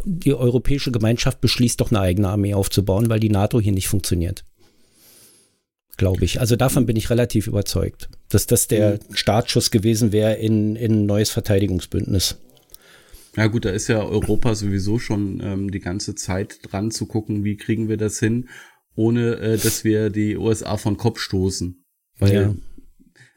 die 0.06 0.36
europäische 0.36 0.92
Gemeinschaft 0.92 1.42
beschließt, 1.42 1.82
doch 1.82 1.90
eine 1.90 2.02
eigene 2.02 2.30
Armee 2.30 2.54
aufzubauen, 2.54 3.10
weil 3.10 3.20
die 3.20 3.30
NATO 3.30 3.60
hier 3.60 3.74
nicht 3.74 3.88
funktioniert. 3.88 4.46
Glaube 5.98 6.24
ich. 6.24 6.40
Also 6.40 6.56
davon 6.56 6.86
bin 6.86 6.98
ich 6.98 7.10
relativ 7.10 7.48
überzeugt, 7.48 8.10
dass 8.30 8.46
das 8.46 8.68
der 8.68 9.00
mhm. 9.10 9.16
Startschuss 9.16 9.72
gewesen 9.72 10.12
wäre 10.12 10.36
in, 10.36 10.76
in 10.76 10.92
ein 10.92 11.06
neues 11.08 11.32
Verteidigungsbündnis. 11.32 12.38
Ja 13.36 13.48
gut, 13.48 13.66
da 13.66 13.72
ist 13.72 13.88
ja 13.88 14.04
Europa 14.04 14.54
sowieso 14.54 15.00
schon 15.00 15.42
ähm, 15.44 15.72
die 15.72 15.80
ganze 15.80 16.16
Zeit 16.16 16.60
dran 16.64 16.92
zu 16.92 17.08
gucken, 17.08 17.44
wie 17.44 17.58
kriegen 17.58 17.90
wir 17.90 17.98
das 17.98 18.20
hin, 18.20 18.50
ohne 18.96 19.38
äh, 19.38 19.58
dass 19.58 19.84
wir 19.84 20.10
die 20.10 20.38
USA 20.38 20.78
von 20.78 20.98
Kopf 20.98 21.20
stoßen. 21.20 21.84
Weil 22.20 22.34
ja. 22.34 22.56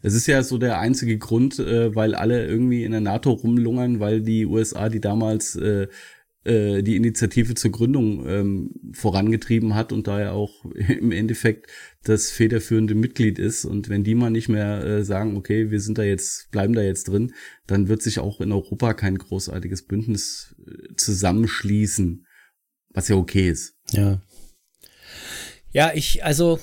es 0.03 0.15
ist 0.15 0.27
ja 0.27 0.43
so 0.43 0.59
der 0.59 0.81
einzige 0.81 1.17
Grund, 1.17 1.59
äh, 1.59 1.95
weil 1.95 2.15
alle 2.15 2.47
irgendwie 2.47 2.85
in 2.85 2.93
der 2.93 3.01
NATO 3.01 3.33
rumlungern, 3.33 3.99
weil 3.99 4.21
die 4.21 4.45
USA, 4.45 4.91
die 4.91 5.01
damals 5.01 5.57
äh, 5.57 5.89
äh, 6.47 6.83
die 6.83 6.97
Initiative 6.97 7.55
zur 7.55 7.73
Gründung 7.73 8.27
ähm, 8.27 8.71
vorangetrieben 8.93 9.75
hat 9.75 9.93
und 9.93 10.07
daher 10.07 10.33
auch 10.33 10.65
im 10.75 11.13
Endeffekt 11.13 11.71
das 12.05 12.31
federführende 12.31 12.95
Mitglied 12.95 13.39
ist. 13.39 13.65
Und 13.65 13.89
wenn 13.89 14.05
die 14.05 14.15
mal 14.15 14.31
nicht 14.31 14.49
mehr 14.49 14.85
äh, 14.85 15.05
sagen, 15.05 15.37
okay, 15.37 15.71
wir 15.71 15.81
sind 15.81 15.99
da 15.99 16.03
jetzt, 16.05 16.51
bleiben 16.51 16.75
da 16.75 16.83
jetzt 16.83 17.09
drin, 17.09 17.33
dann 17.67 17.89
wird 17.89 18.03
sich 18.03 18.19
auch 18.19 18.41
in 18.41 18.53
Europa 18.53 18.95
kein 18.95 19.19
großartiges 19.19 19.87
Bündnis 19.87 20.55
äh, 20.67 20.95
zusammenschließen, 20.97 22.25
was 22.91 23.09
ja 23.09 23.17
okay 23.17 23.51
ist. 23.51 23.75
Ja. 23.91 24.23
Ja, 25.73 25.93
ich, 25.95 26.25
also 26.25 26.59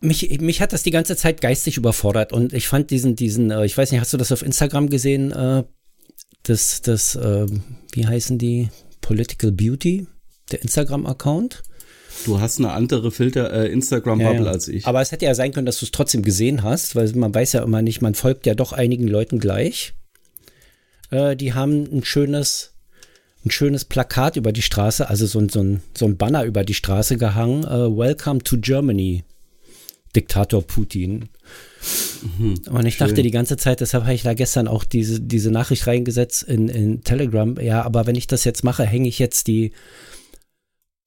mich, 0.00 0.40
mich 0.40 0.60
hat 0.60 0.72
das 0.72 0.82
die 0.82 0.90
ganze 0.90 1.16
Zeit 1.16 1.40
geistig 1.40 1.76
überfordert 1.76 2.32
und 2.32 2.52
ich 2.52 2.68
fand 2.68 2.90
diesen, 2.90 3.16
diesen, 3.16 3.50
äh, 3.50 3.64
ich 3.64 3.76
weiß 3.76 3.92
nicht, 3.92 4.00
hast 4.00 4.12
du 4.12 4.16
das 4.16 4.32
auf 4.32 4.42
Instagram 4.42 4.88
gesehen, 4.88 5.32
das, 6.42 6.82
das, 6.82 7.14
äh, 7.16 7.46
wie 7.92 8.06
heißen 8.06 8.38
die? 8.38 8.68
Political 9.00 9.52
Beauty, 9.52 10.06
der 10.52 10.62
Instagram-Account. 10.62 11.62
Du 12.26 12.40
hast 12.40 12.58
eine 12.58 12.72
andere 12.72 13.10
Filter 13.10 13.52
äh, 13.52 13.72
Instagram-Bubble 13.72 14.40
ja, 14.40 14.44
ja. 14.44 14.50
als 14.50 14.68
ich. 14.68 14.86
Aber 14.86 15.00
es 15.00 15.10
hätte 15.10 15.24
ja 15.24 15.34
sein 15.34 15.52
können, 15.52 15.66
dass 15.66 15.78
du 15.78 15.86
es 15.86 15.90
trotzdem 15.90 16.22
gesehen 16.22 16.62
hast, 16.62 16.94
weil 16.94 17.10
man 17.14 17.34
weiß 17.34 17.54
ja 17.54 17.62
immer 17.62 17.82
nicht, 17.82 18.02
man 18.02 18.14
folgt 18.14 18.46
ja 18.46 18.54
doch 18.54 18.72
einigen 18.72 19.08
Leuten 19.08 19.38
gleich. 19.38 19.94
Äh, 21.10 21.36
die 21.36 21.54
haben 21.54 21.84
ein 21.92 22.04
schönes, 22.04 22.74
ein 23.44 23.50
schönes 23.50 23.84
Plakat 23.84 24.36
über 24.36 24.52
die 24.52 24.62
Straße, 24.62 25.08
also 25.08 25.26
so, 25.26 25.46
so, 25.48 25.60
ein, 25.60 25.82
so 25.96 26.06
ein 26.06 26.16
Banner 26.16 26.44
über 26.44 26.64
die 26.64 26.74
Straße 26.74 27.16
gehangen. 27.16 27.64
Uh, 27.64 27.96
Welcome 27.96 28.42
to 28.42 28.58
Germany, 28.58 29.24
Diktator 30.14 30.62
Putin. 30.62 31.28
Mhm, 32.38 32.60
und 32.70 32.86
ich 32.86 32.96
schön. 32.96 33.08
dachte 33.08 33.22
die 33.22 33.30
ganze 33.30 33.56
Zeit, 33.56 33.80
deshalb 33.80 34.04
habe 34.04 34.14
ich 34.14 34.22
da 34.22 34.34
gestern 34.34 34.68
auch 34.68 34.84
diese, 34.84 35.20
diese 35.20 35.50
Nachricht 35.50 35.86
reingesetzt 35.86 36.42
in, 36.42 36.68
in 36.68 37.02
Telegram. 37.02 37.58
Ja, 37.60 37.82
aber 37.82 38.06
wenn 38.06 38.16
ich 38.16 38.26
das 38.26 38.44
jetzt 38.44 38.64
mache, 38.64 38.84
hänge 38.84 39.08
ich 39.08 39.18
jetzt 39.18 39.46
die 39.46 39.72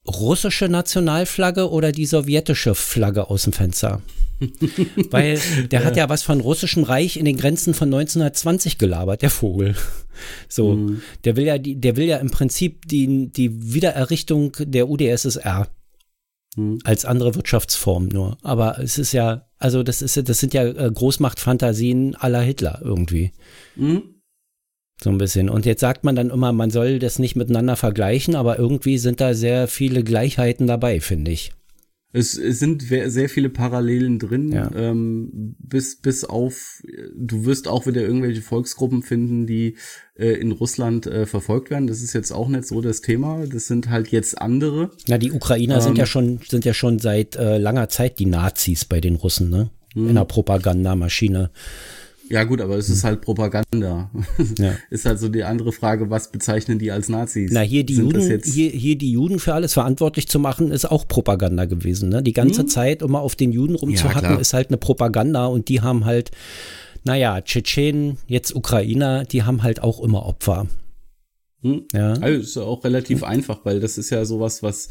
russische 0.07 0.67
Nationalflagge 0.67 1.69
oder 1.69 1.91
die 1.91 2.05
sowjetische 2.05 2.75
Flagge 2.75 3.29
aus 3.29 3.43
dem 3.43 3.53
Fenster? 3.53 4.01
Weil 5.11 5.39
der 5.71 5.81
ja. 5.81 5.85
hat 5.85 5.95
ja 5.95 6.09
was 6.09 6.23
von 6.23 6.41
russischem 6.41 6.83
Reich 6.83 7.17
in 7.17 7.25
den 7.25 7.37
Grenzen 7.37 7.73
von 7.73 7.87
1920 7.87 8.77
gelabert, 8.77 9.21
der 9.21 9.29
Vogel. 9.29 9.75
So, 10.47 10.75
mhm. 10.75 11.01
der 11.23 11.35
will 11.35 11.45
ja 11.45 11.57
die, 11.57 11.75
der 11.75 11.95
will 11.95 12.05
ja 12.05 12.17
im 12.17 12.29
Prinzip 12.29 12.87
die, 12.87 13.31
die 13.31 13.73
Wiedererrichtung 13.73 14.55
der 14.59 14.87
UdSSR 14.87 15.67
mhm. 16.55 16.79
als 16.83 17.05
andere 17.05 17.35
Wirtschaftsform 17.35 18.07
nur. 18.07 18.37
Aber 18.41 18.79
es 18.79 18.97
ist 18.97 19.13
ja, 19.13 19.47
also 19.57 19.83
das 19.83 20.01
ist 20.01 20.17
das 20.29 20.39
sind 20.39 20.53
ja 20.53 20.63
äh, 20.63 20.91
Großmachtfantasien 20.91 22.15
aller 22.15 22.41
Hitler 22.41 22.79
irgendwie. 22.83 23.31
Mhm. 23.75 24.03
So 25.01 25.09
ein 25.09 25.17
bisschen. 25.17 25.49
Und 25.49 25.65
jetzt 25.65 25.81
sagt 25.81 26.03
man 26.03 26.15
dann 26.15 26.29
immer, 26.29 26.53
man 26.53 26.69
soll 26.69 26.99
das 26.99 27.19
nicht 27.19 27.35
miteinander 27.35 27.75
vergleichen, 27.75 28.35
aber 28.35 28.57
irgendwie 28.59 28.97
sind 28.97 29.19
da 29.19 29.33
sehr 29.33 29.67
viele 29.67 30.03
Gleichheiten 30.03 30.67
dabei, 30.67 30.99
finde 30.99 31.31
ich. 31.31 31.51
Es, 32.15 32.37
es 32.37 32.59
sind 32.59 32.83
sehr 32.83 33.27
viele 33.27 33.49
Parallelen 33.49 34.19
drin, 34.19 34.51
ja. 34.51 34.69
ähm, 34.75 35.55
bis, 35.57 35.95
bis 35.95 36.23
auf, 36.23 36.83
du 37.17 37.45
wirst 37.45 37.67
auch 37.67 37.87
wieder 37.87 38.01
irgendwelche 38.01 38.43
Volksgruppen 38.43 39.01
finden, 39.01 39.47
die 39.47 39.77
äh, 40.15 40.27
in 40.27 40.51
Russland 40.51 41.07
äh, 41.07 41.25
verfolgt 41.25 41.71
werden. 41.71 41.87
Das 41.87 42.03
ist 42.03 42.13
jetzt 42.13 42.31
auch 42.31 42.47
nicht 42.49 42.67
so 42.67 42.81
das 42.81 43.01
Thema. 43.01 43.47
Das 43.47 43.65
sind 43.65 43.89
halt 43.89 44.09
jetzt 44.09 44.39
andere. 44.39 44.91
Na, 45.07 45.17
die 45.17 45.31
Ukrainer 45.31 45.77
ähm, 45.77 45.81
sind 45.81 45.97
ja 45.97 46.03
ähm, 46.03 46.07
schon, 46.07 46.39
sind 46.47 46.65
ja 46.65 46.75
schon 46.75 46.99
seit 46.99 47.35
äh, 47.35 47.57
langer 47.57 47.89
Zeit 47.89 48.19
die 48.19 48.27
Nazis 48.27 48.85
bei 48.85 49.01
den 49.01 49.15
Russen, 49.15 49.49
ne? 49.49 49.71
In 49.95 50.13
der 50.13 50.23
mhm. 50.23 50.27
Propagandamaschine. 50.27 51.51
Ja 52.29 52.45
gut, 52.45 52.61
aber 52.61 52.77
es 52.77 52.89
ist 52.89 53.03
halt 53.03 53.21
Propaganda. 53.21 54.09
Ja. 54.57 54.75
ist 54.89 55.05
halt 55.05 55.19
so 55.19 55.29
die 55.29 55.43
andere 55.43 55.71
Frage, 55.71 56.09
was 56.09 56.31
bezeichnen 56.31 56.79
die 56.79 56.91
als 56.91 57.09
Nazis? 57.09 57.51
Na, 57.53 57.61
hier 57.61 57.83
die, 57.83 57.95
Juden, 57.95 58.41
hier, 58.43 58.69
hier 58.69 58.97
die 58.97 59.11
Juden 59.11 59.39
für 59.39 59.53
alles 59.53 59.73
verantwortlich 59.73 60.27
zu 60.27 60.39
machen, 60.39 60.71
ist 60.71 60.89
auch 60.89 61.07
Propaganda 61.07 61.65
gewesen. 61.65 62.09
Ne? 62.09 62.23
Die 62.23 62.33
ganze 62.33 62.61
hm? 62.61 62.67
Zeit 62.69 63.01
immer 63.01 63.19
auf 63.19 63.35
den 63.35 63.51
Juden 63.51 63.75
rumzuhacken, 63.75 64.31
ja, 64.31 64.35
ist 64.37 64.53
halt 64.53 64.69
eine 64.69 64.77
Propaganda 64.77 65.47
und 65.47 65.69
die 65.69 65.81
haben 65.81 66.05
halt, 66.05 66.31
naja, 67.03 67.41
Tschetschenen, 67.41 68.17
jetzt 68.27 68.55
Ukrainer, 68.55 69.25
die 69.25 69.43
haben 69.43 69.61
halt 69.61 69.81
auch 69.81 70.01
immer 70.01 70.25
Opfer. 70.25 70.67
Hm? 71.61 71.83
Ja. 71.93 72.13
Also 72.13 72.41
ist 72.41 72.57
auch 72.57 72.83
relativ 72.83 73.21
hm. 73.21 73.27
einfach, 73.27 73.65
weil 73.65 73.79
das 73.79 73.97
ist 73.97 74.09
ja 74.09 74.23
sowas, 74.23 74.63
was 74.63 74.89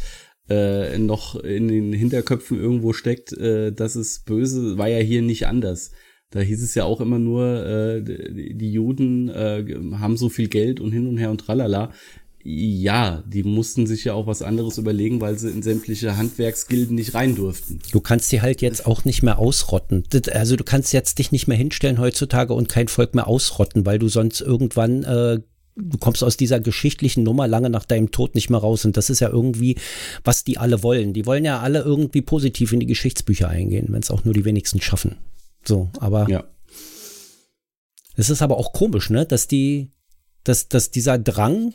äh, 0.48 0.98
noch 0.98 1.36
in 1.36 1.68
den 1.68 1.92
Hinterköpfen 1.92 2.58
irgendwo 2.58 2.92
steckt, 2.92 3.32
äh, 3.32 3.72
das 3.72 3.96
ist 3.96 4.26
böse, 4.26 4.76
war 4.76 4.88
ja 4.88 4.98
hier 4.98 5.22
nicht 5.22 5.46
anders. 5.46 5.92
Da 6.32 6.40
hieß 6.40 6.62
es 6.62 6.74
ja 6.74 6.84
auch 6.84 7.00
immer 7.00 7.18
nur, 7.18 7.64
äh, 7.64 8.02
die 8.02 8.72
Juden 8.72 9.28
äh, 9.28 9.64
haben 9.98 10.16
so 10.16 10.30
viel 10.30 10.48
Geld 10.48 10.80
und 10.80 10.90
hin 10.90 11.06
und 11.06 11.18
her 11.18 11.30
und 11.30 11.38
tralala. 11.38 11.92
Ja, 12.42 13.22
die 13.26 13.44
mussten 13.44 13.86
sich 13.86 14.04
ja 14.04 14.14
auch 14.14 14.26
was 14.26 14.42
anderes 14.42 14.78
überlegen, 14.78 15.20
weil 15.20 15.38
sie 15.38 15.50
in 15.50 15.62
sämtliche 15.62 16.16
Handwerksgilden 16.16 16.96
nicht 16.96 17.14
rein 17.14 17.36
durften. 17.36 17.78
Du 17.92 18.00
kannst 18.00 18.30
sie 18.30 18.40
halt 18.40 18.62
jetzt 18.62 18.84
auch 18.84 19.04
nicht 19.04 19.22
mehr 19.22 19.38
ausrotten. 19.38 20.04
Also 20.32 20.56
du 20.56 20.64
kannst 20.64 20.92
jetzt 20.92 21.18
dich 21.18 21.30
nicht 21.30 21.46
mehr 21.46 21.56
hinstellen 21.56 22.00
heutzutage 22.00 22.54
und 22.54 22.68
kein 22.68 22.88
Volk 22.88 23.14
mehr 23.14 23.28
ausrotten, 23.28 23.86
weil 23.86 24.00
du 24.00 24.08
sonst 24.08 24.40
irgendwann 24.40 25.04
äh, 25.04 25.40
du 25.76 25.98
kommst 25.98 26.24
aus 26.24 26.36
dieser 26.36 26.60
geschichtlichen 26.60 27.22
Nummer 27.22 27.46
lange 27.46 27.70
nach 27.70 27.84
deinem 27.84 28.10
Tod 28.10 28.34
nicht 28.34 28.50
mehr 28.50 28.60
raus. 28.60 28.84
Und 28.84 28.96
das 28.96 29.10
ist 29.10 29.20
ja 29.20 29.28
irgendwie, 29.28 29.76
was 30.24 30.44
die 30.44 30.58
alle 30.58 30.82
wollen. 30.82 31.12
Die 31.12 31.26
wollen 31.26 31.44
ja 31.44 31.60
alle 31.60 31.80
irgendwie 31.80 32.22
positiv 32.22 32.72
in 32.72 32.80
die 32.80 32.86
Geschichtsbücher 32.86 33.48
eingehen, 33.48 33.86
wenn 33.90 34.02
es 34.02 34.10
auch 34.10 34.24
nur 34.24 34.34
die 34.34 34.44
wenigsten 34.44 34.80
schaffen. 34.80 35.16
So, 35.64 35.90
aber 35.98 36.28
ja. 36.28 36.44
es 38.16 38.30
ist 38.30 38.42
aber 38.42 38.58
auch 38.58 38.72
komisch, 38.72 39.10
ne, 39.10 39.26
dass 39.26 39.46
die, 39.46 39.92
dass, 40.44 40.68
dass 40.68 40.90
dieser 40.90 41.18
Drang 41.18 41.74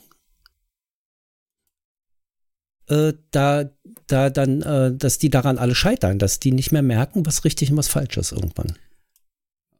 äh, 2.88 3.14
da, 3.32 3.70
da 4.08 4.30
dann, 4.30 4.62
äh, 4.62 4.96
dass 4.96 5.18
die 5.18 5.30
daran 5.30 5.58
alle 5.58 5.76
scheitern, 5.76 6.20
dass 6.20 6.40
die 6.40 6.52
nicht 6.52 6.72
mehr 6.72 6.82
merken, 6.82 7.26
was 7.26 7.46
richtig 7.46 7.72
und 7.72 7.78
was 7.78 7.88
falsch 7.88 8.18
ist 8.18 8.32
irgendwann. 8.32 8.78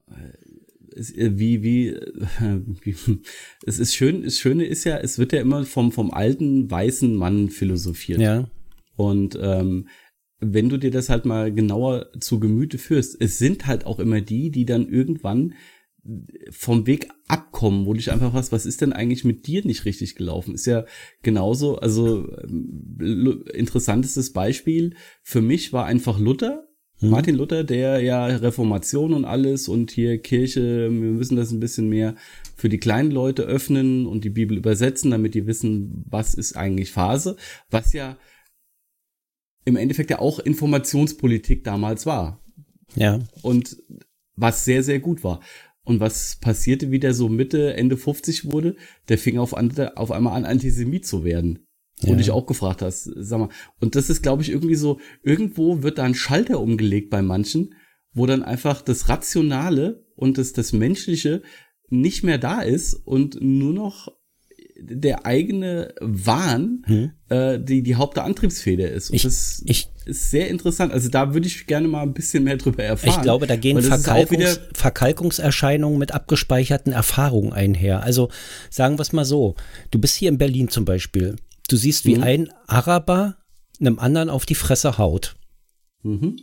Äh, 0.10 1.38
wie, 1.38 1.64
wie, 1.64 1.96
wie, 2.82 2.96
es 3.66 3.80
ist 3.80 3.96
schön, 3.96 4.24
das 4.24 4.40
Schöne 4.40 4.66
ist 4.66 4.84
ja, 4.84 4.98
es 4.98 5.20
wird 5.20 5.32
ja 5.32 5.42
immer 5.42 5.64
vom, 5.66 5.92
vom 5.92 6.12
alten 6.12 6.70
weißen 6.70 7.16
Mann 7.16 7.50
philosophiert. 7.50 8.20
Ja. 8.20 8.50
Und 8.96 9.38
ähm, 9.40 9.88
wenn 10.40 10.70
du 10.70 10.78
dir 10.78 10.92
das 10.92 11.10
halt 11.10 11.26
mal 11.26 11.52
genauer 11.54 12.12
zu 12.20 12.40
Gemüte 12.40 12.78
führst, 12.78 13.20
es 13.20 13.38
sind 13.38 13.66
halt 13.66 13.86
auch 13.86 14.00
immer 14.00 14.22
die, 14.22 14.52
die 14.52 14.66
dann 14.66 14.88
irgendwann 14.88 15.54
vom 16.52 16.88
Weg 16.88 17.10
abkommen, 17.28 17.86
wo 17.86 17.94
dich 17.94 18.12
einfach 18.12 18.34
was, 18.34 18.52
was 18.52 18.66
ist 18.66 18.82
denn 18.82 18.94
eigentlich 18.94 19.26
mit 19.26 19.46
dir 19.48 19.66
nicht 19.66 19.86
richtig 19.86 20.16
gelaufen? 20.16 20.56
Ist 20.56 20.66
ja 20.66 20.86
genauso, 21.22 21.78
also 21.78 22.32
ähm, 22.44 23.44
interessantestes 23.54 24.32
Beispiel 24.32 24.96
für 25.22 25.42
mich 25.42 25.74
war 25.74 25.86
einfach 25.86 26.18
Luther. 26.18 26.68
Mhm. 27.02 27.10
Martin 27.10 27.36
Luther, 27.36 27.64
der 27.66 28.00
ja 28.02 28.26
Reformation 28.26 29.14
und 29.14 29.26
alles 29.26 29.68
und 29.68 29.92
hier 29.92 30.18
Kirche, 30.20 30.90
wir 30.90 31.12
müssen 31.12 31.36
das 31.36 31.52
ein 31.52 31.60
bisschen 31.60 31.90
mehr 31.90 32.16
für 32.56 32.70
die 32.70 32.80
kleinen 32.80 33.12
Leute 33.12 33.44
öffnen 33.44 34.06
und 34.06 34.24
die 34.24 34.30
Bibel 34.30 34.58
übersetzen, 34.58 35.12
damit 35.12 35.34
die 35.34 35.46
wissen, 35.46 36.06
was 36.10 36.34
ist 36.34 36.56
eigentlich 36.56 36.92
Phase, 36.92 37.36
was 37.70 37.92
ja 37.92 38.18
im 39.68 39.76
Endeffekt 39.76 40.10
ja 40.10 40.20
auch 40.20 40.40
Informationspolitik 40.40 41.66
damals 41.66 42.06
war. 42.06 42.42
Ja. 42.96 43.20
Und 43.42 43.76
was 44.38 44.64
sehr, 44.64 44.82
sehr 44.82 45.00
gut 45.00 45.26
war. 45.26 45.42
Und 45.84 46.00
was 46.00 46.38
passierte, 46.40 46.90
wie 46.90 47.00
der 47.00 47.14
so 47.14 47.28
Mitte, 47.28 47.74
Ende 47.74 47.98
50 47.98 48.50
wurde? 48.52 48.78
Der 49.10 49.18
fing 49.18 49.38
auf, 49.38 49.54
auf 49.54 50.12
einmal 50.12 50.38
an, 50.38 50.46
Antisemit 50.46 51.06
zu 51.06 51.26
werden. 51.26 51.66
Wo 52.00 52.08
ja. 52.08 52.14
du 52.14 52.20
dich 52.20 52.32
auch 52.32 52.46
gefragt 52.46 52.82
hast, 52.82 53.12
sag 53.16 53.40
mal. 53.40 53.50
Und 53.82 53.96
das 53.96 54.10
ist, 54.10 54.22
glaube 54.22 54.42
ich, 54.42 54.50
irgendwie 54.50 54.76
so, 54.76 55.00
irgendwo 55.22 55.84
wird 55.84 55.98
da 55.98 56.04
ein 56.04 56.16
Schalter 56.16 56.62
umgelegt 56.62 57.10
bei 57.10 57.22
manchen, 57.22 57.74
wo 58.14 58.26
dann 58.26 58.44
einfach 58.44 58.82
das 58.82 59.10
Rationale 59.10 60.06
und 60.16 60.38
das, 60.38 60.54
das 60.54 60.72
Menschliche 60.72 61.42
nicht 61.90 62.24
mehr 62.24 62.38
da 62.38 62.62
ist 62.62 62.94
und 62.94 63.42
nur 63.42 63.74
noch 63.74 64.08
der 64.80 65.26
eigene 65.26 65.94
Wahn 66.00 66.84
hm. 66.86 67.12
äh, 67.30 67.60
die, 67.60 67.82
die 67.82 67.96
Hauptantriebsfeder 67.96 68.90
ist. 68.90 69.10
Und 69.10 69.16
ich, 69.16 69.24
das 69.24 69.62
ich, 69.66 69.90
ist 70.06 70.32
sehr 70.32 70.50
interessant. 70.50 70.94
Also 70.94 71.10
da 71.10 71.34
würde 71.34 71.48
ich 71.48 71.68
gerne 71.68 71.88
mal 71.88 72.04
ein 72.04 72.14
bisschen 72.14 72.44
mehr 72.44 72.58
drüber 72.58 72.84
erfahren. 72.84 73.16
Ich 73.16 73.22
glaube, 73.22 73.48
da 73.48 73.56
gehen 73.56 73.82
Verkalkungs 73.82 74.60
Verkalkungserscheinungen 74.74 75.98
mit 75.98 76.14
abgespeicherten 76.14 76.94
Erfahrungen 76.94 77.54
einher. 77.54 78.04
Also 78.04 78.30
sagen 78.70 78.98
wir 78.98 79.02
es 79.02 79.14
mal 79.14 79.26
so, 79.26 79.56
du 79.92 80.00
bist 80.00 80.16
hier 80.16 80.30
in 80.30 80.38
Berlin 80.38 80.70
zum 80.70 80.86
Beispiel. 80.86 81.36
Du 81.70 81.76
siehst, 81.76 82.06
wie 82.06 82.16
mhm. 82.16 82.24
ein 82.24 82.50
Araber 82.68 83.38
einem 83.80 84.00
anderen 84.00 84.30
auf 84.30 84.46
die 84.46 84.56
Fresse 84.56 84.98
haut. 84.98 85.36
Mhm. 86.04 86.38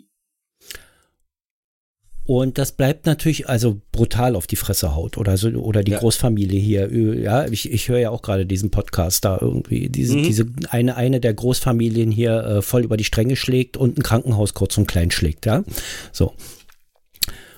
Und 2.27 2.57
das 2.57 2.73
bleibt 2.73 3.05
natürlich 3.05 3.49
also 3.51 3.83
brutal 3.93 4.35
auf 4.35 4.47
die 4.47 4.57
Fresse 4.57 4.95
haut 4.95 5.19
oder 5.19 5.37
so 5.37 5.49
oder 5.51 5.83
die 5.83 5.93
ja. 5.93 5.99
Großfamilie 5.99 6.59
hier. 6.59 6.91
Ja, 7.21 7.47
ich, 7.47 7.71
ich 7.71 7.89
höre 7.89 7.99
ja 7.99 8.11
auch 8.11 8.23
gerade 8.23 8.47
diesen 8.47 8.71
Podcast 8.71 9.27
da 9.27 9.39
irgendwie. 9.39 9.91
Diese, 9.91 10.17
mhm. 10.17 10.23
diese 10.23 10.47
eine, 10.71 10.97
eine 10.97 11.21
der 11.21 11.35
Großfamilien 11.35 12.11
hier 12.11 12.45
äh, 12.45 12.63
voll 12.63 12.83
über 12.83 12.97
die 12.97 13.05
Stränge 13.05 13.37
schlägt 13.37 13.77
und 13.77 13.99
ein 13.99 14.03
Krankenhaus 14.03 14.55
kurz 14.55 14.79
und 14.79 14.87
klein 14.87 15.11
schlägt, 15.11 15.45
ja. 15.45 15.65
So. 16.13 16.33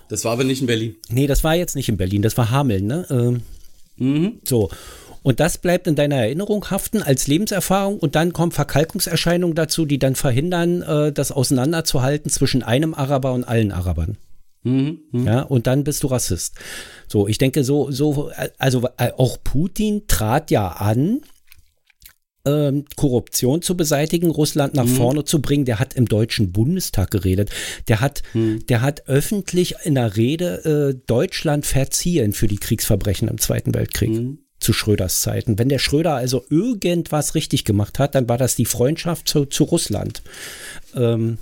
Das 0.09 0.25
war 0.25 0.33
aber 0.33 0.45
nicht 0.45 0.61
in 0.61 0.67
Berlin. 0.67 0.97
Nee, 1.09 1.29
das 1.29 1.45
war 1.45 1.55
jetzt 1.55 1.77
nicht 1.77 1.89
in 1.89 1.97
Berlin, 1.97 2.23
das 2.23 2.37
war 2.37 2.51
Hameln, 2.51 2.87
ne? 2.87 3.07
Ähm, 3.09 3.43
mhm. 3.97 4.41
So. 4.45 4.69
Und 5.23 5.41
das 5.41 5.59
bleibt 5.59 5.89
in 5.89 5.97
deiner 5.97 6.17
Erinnerung 6.17 6.71
haften 6.71 7.03
als 7.03 7.27
Lebenserfahrung 7.27 7.99
und 7.99 8.15
dann 8.15 8.33
kommen 8.33 8.53
Verkalkungserscheinungen 8.53 9.57
dazu, 9.57 9.85
die 9.85 9.99
dann 9.99 10.15
verhindern, 10.15 10.83
äh, 10.83 11.13
das 11.13 11.33
auseinanderzuhalten 11.33 12.31
zwischen 12.31 12.63
einem 12.63 12.95
Araber 12.95 13.33
und 13.33 13.45
allen 13.45 13.73
Arabern. 13.73 14.19
Mhm, 14.67 14.99
mh. 15.13 15.25
Ja, 15.31 15.43
und 15.43 15.67
dann 15.67 15.85
bist 15.85 16.03
du 16.03 16.09
Rassist. 16.09 16.57
So, 17.07 17.29
ich 17.29 17.39
denke, 17.39 17.63
so, 17.63 17.91
so, 17.93 18.31
also 18.59 18.89
äh, 18.99 19.13
auch 19.17 19.39
Putin 19.45 20.03
trat 20.09 20.51
ja 20.51 20.69
an, 20.69 21.21
ähm, 22.45 22.85
Korruption 22.97 23.63
zu 23.63 23.77
beseitigen, 23.77 24.31
Russland 24.31 24.75
nach 24.75 24.87
mhm. 24.87 24.97
vorne 24.97 25.25
zu 25.25 25.41
bringen. 25.41 25.67
Der 25.67 25.79
hat 25.79 25.95
im 25.95 26.07
Deutschen 26.07 26.53
Bundestag 26.53 27.11
geredet. 27.11 27.51
Der 27.87 28.01
hat, 28.01 28.23
mhm. 28.35 28.67
der 28.67 28.81
hat 28.81 29.09
öffentlich 29.09 29.77
in 29.85 29.95
der 29.95 30.17
Rede 30.17 30.95
äh, 30.97 31.01
Deutschland 31.07 31.65
verziehen 31.65 32.33
für 32.33 32.49
die 32.49 32.59
Kriegsverbrechen 32.59 33.29
im 33.29 33.39
Zweiten 33.39 33.75
Weltkrieg. 33.75 34.11
Mhm. 34.11 34.39
Zu 34.59 34.73
Schröders 34.73 35.21
Zeiten. 35.21 35.59
Wenn 35.59 35.69
der 35.69 35.79
Schröder 35.79 36.15
also 36.15 36.43
irgendwas 36.49 37.35
richtig 37.35 37.65
gemacht 37.67 37.99
hat, 37.99 38.15
dann 38.15 38.27
war 38.27 38.39
das 38.39 38.57
die 38.57 38.65
Freundschaft 38.65 39.29
zu, 39.29 39.45
zu 39.45 39.65
Russland. 39.65 40.23
Ähm, 40.95 41.37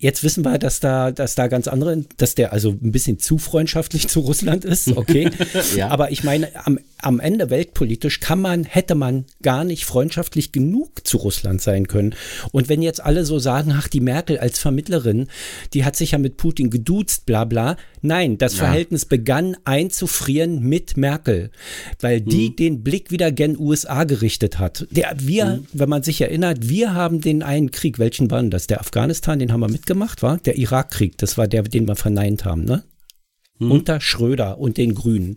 Jetzt 0.00 0.24
wissen 0.24 0.46
wir, 0.46 0.56
dass 0.58 0.80
da, 0.80 1.12
dass 1.12 1.34
da 1.34 1.46
ganz 1.46 1.68
andere, 1.68 2.04
dass 2.16 2.34
der 2.34 2.54
also 2.54 2.70
ein 2.70 2.90
bisschen 2.90 3.18
zu 3.18 3.36
freundschaftlich 3.36 4.08
zu 4.08 4.20
Russland 4.20 4.64
ist, 4.64 4.96
okay. 4.96 5.30
ja. 5.76 5.88
Aber 5.88 6.10
ich 6.10 6.24
meine, 6.24 6.48
am, 6.64 6.78
am 7.02 7.20
Ende 7.20 7.50
weltpolitisch 7.50 8.20
kann 8.20 8.40
man, 8.40 8.64
hätte 8.64 8.94
man 8.94 9.24
gar 9.42 9.64
nicht 9.64 9.84
freundschaftlich 9.84 10.52
genug 10.52 11.06
zu 11.06 11.18
Russland 11.18 11.62
sein 11.62 11.86
können. 11.86 12.14
Und 12.52 12.68
wenn 12.68 12.82
jetzt 12.82 13.02
alle 13.02 13.24
so 13.24 13.38
sagen, 13.38 13.72
ach, 13.76 13.88
die 13.88 14.00
Merkel 14.00 14.38
als 14.38 14.58
Vermittlerin, 14.58 15.28
die 15.72 15.84
hat 15.84 15.96
sich 15.96 16.12
ja 16.12 16.18
mit 16.18 16.36
Putin 16.36 16.70
geduzt, 16.70 17.26
bla 17.26 17.44
bla. 17.44 17.76
Nein, 18.02 18.38
das 18.38 18.54
ja. 18.56 18.64
Verhältnis 18.64 19.04
begann 19.04 19.56
einzufrieren 19.64 20.60
mit 20.60 20.96
Merkel, 20.96 21.50
weil 22.00 22.20
die 22.20 22.48
hm. 22.48 22.56
den 22.56 22.82
Blick 22.82 23.10
wieder 23.10 23.30
gen 23.32 23.58
USA 23.58 24.04
gerichtet 24.04 24.58
hat. 24.58 24.86
Der, 24.90 25.14
wir, 25.18 25.54
hm. 25.54 25.66
wenn 25.72 25.88
man 25.88 26.02
sich 26.02 26.20
erinnert, 26.20 26.68
wir 26.68 26.94
haben 26.94 27.20
den 27.20 27.42
einen 27.42 27.70
Krieg, 27.70 27.98
welchen 27.98 28.30
war 28.30 28.42
das? 28.42 28.66
Der 28.66 28.80
Afghanistan, 28.80 29.38
den 29.38 29.52
haben 29.52 29.60
wir 29.60 29.68
mitgemacht 29.68 30.00
gemacht, 30.00 30.22
war? 30.22 30.38
Der 30.38 30.56
Irakkrieg, 30.56 31.18
das 31.18 31.36
war 31.36 31.46
der, 31.46 31.62
den 31.62 31.86
wir 31.86 31.96
verneint 31.96 32.44
haben, 32.44 32.64
ne? 32.64 32.82
Hm. 33.60 33.70
Unter 33.70 34.00
Schröder 34.00 34.58
und 34.58 34.78
den 34.78 34.94
Grünen. 34.94 35.36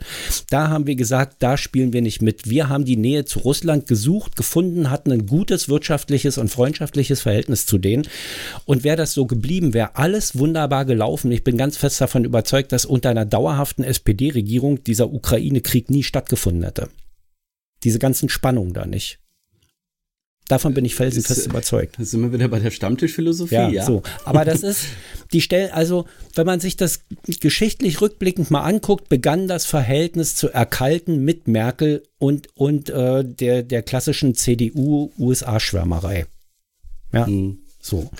Da 0.49 0.69
haben 0.69 0.87
wir 0.87 0.95
gesagt, 0.95 1.37
da 1.39 1.57
spielen 1.57 1.91
wir 1.91 2.01
nicht 2.01 2.21
mit. 2.21 2.49
Wir 2.49 2.69
haben 2.69 2.85
die 2.85 2.95
Nähe 2.95 3.25
zu 3.25 3.39
Russland 3.39 3.85
gesucht, 3.85 4.37
gefunden, 4.37 4.89
hatten 4.89 5.11
ein 5.11 5.25
gutes 5.25 5.67
wirtschaftliches 5.67 6.37
und 6.37 6.49
freundschaftliches 6.49 7.21
Verhältnis 7.21 7.65
zu 7.65 7.77
denen. 7.77 8.07
Und 8.63 8.85
wäre 8.85 8.95
das 8.95 9.13
so 9.13 9.25
geblieben, 9.25 9.73
wäre 9.73 9.97
alles 9.97 10.37
wunderbar 10.37 10.85
gelaufen. 10.85 11.31
Ich 11.33 11.43
bin 11.43 11.57
ganz 11.57 11.75
fest 11.75 11.99
davon 11.99 12.23
überzeugt, 12.23 12.71
dass 12.71 12.85
unter 12.85 13.09
einer 13.09 13.25
dauerhaften 13.25 13.83
SPD-Regierung 13.83 14.83
dieser 14.85 15.11
Ukraine-Krieg 15.11 15.89
nie 15.89 16.03
stattgefunden 16.03 16.63
hätte. 16.63 16.89
Diese 17.83 17.99
ganzen 17.99 18.29
Spannungen 18.29 18.73
da 18.73 18.85
nicht. 18.85 19.19
Davon 20.49 20.73
bin 20.73 20.83
ich 20.83 20.95
felsenfest 20.95 21.39
ist, 21.39 21.45
überzeugt. 21.45 21.95
Da 21.97 22.03
sind 22.03 22.21
wir 22.21 22.33
wieder 22.33 22.49
bei 22.49 22.59
der 22.59 22.71
Stammtischphilosophie, 22.71 23.55
ja, 23.55 23.69
ja. 23.69 23.85
So. 23.85 24.03
Aber 24.25 24.43
das 24.43 24.61
ist, 24.61 24.85
die 25.31 25.39
Stelle, 25.39 25.73
also, 25.73 26.05
wenn 26.35 26.45
man 26.45 26.59
sich 26.59 26.75
das 26.75 27.01
geschichtlich 27.39 28.01
rückblickend 28.01 28.51
mal 28.51 28.63
anguckt, 28.63 29.07
begann 29.07 29.47
das 29.47 29.65
Verhältnis 29.65 30.35
zu 30.35 30.49
erkalten 30.49 31.23
mit 31.23 31.47
Merkel 31.47 32.03
und, 32.17 32.49
und 32.55 32.89
äh, 32.89 33.23
der, 33.23 33.63
der 33.63 33.83
klassischen 33.83 34.35
CDU-USA-Schwärmerei. 34.35 36.25
Ja, 37.13 37.25
mhm. 37.25 37.59
so. 37.79 38.11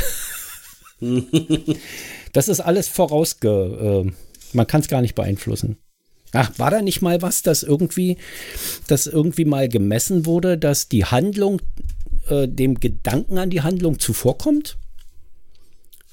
das 2.34 2.48
ist 2.48 2.60
alles 2.60 2.88
vorausge... 2.88 4.06
Äh, 4.08 4.12
man 4.52 4.66
kann 4.66 4.82
es 4.82 4.88
gar 4.88 5.02
nicht 5.02 5.14
beeinflussen. 5.14 5.78
Ach, 6.32 6.52
war 6.58 6.72
da 6.72 6.82
nicht 6.82 7.02
mal 7.02 7.22
was, 7.22 7.42
dass 7.42 7.64
irgendwie, 7.64 8.18
dass 8.88 9.08
irgendwie 9.08 9.46
mal 9.46 9.68
gemessen 9.68 10.26
wurde, 10.26 10.58
dass 10.58 10.88
die 10.88 11.06
Handlung 11.06 11.62
äh, 12.28 12.48
dem 12.48 12.80
Gedanken 12.80 13.38
an 13.38 13.50
die 13.50 13.62
Handlung 13.62 14.00
zuvorkommt? 14.00 14.78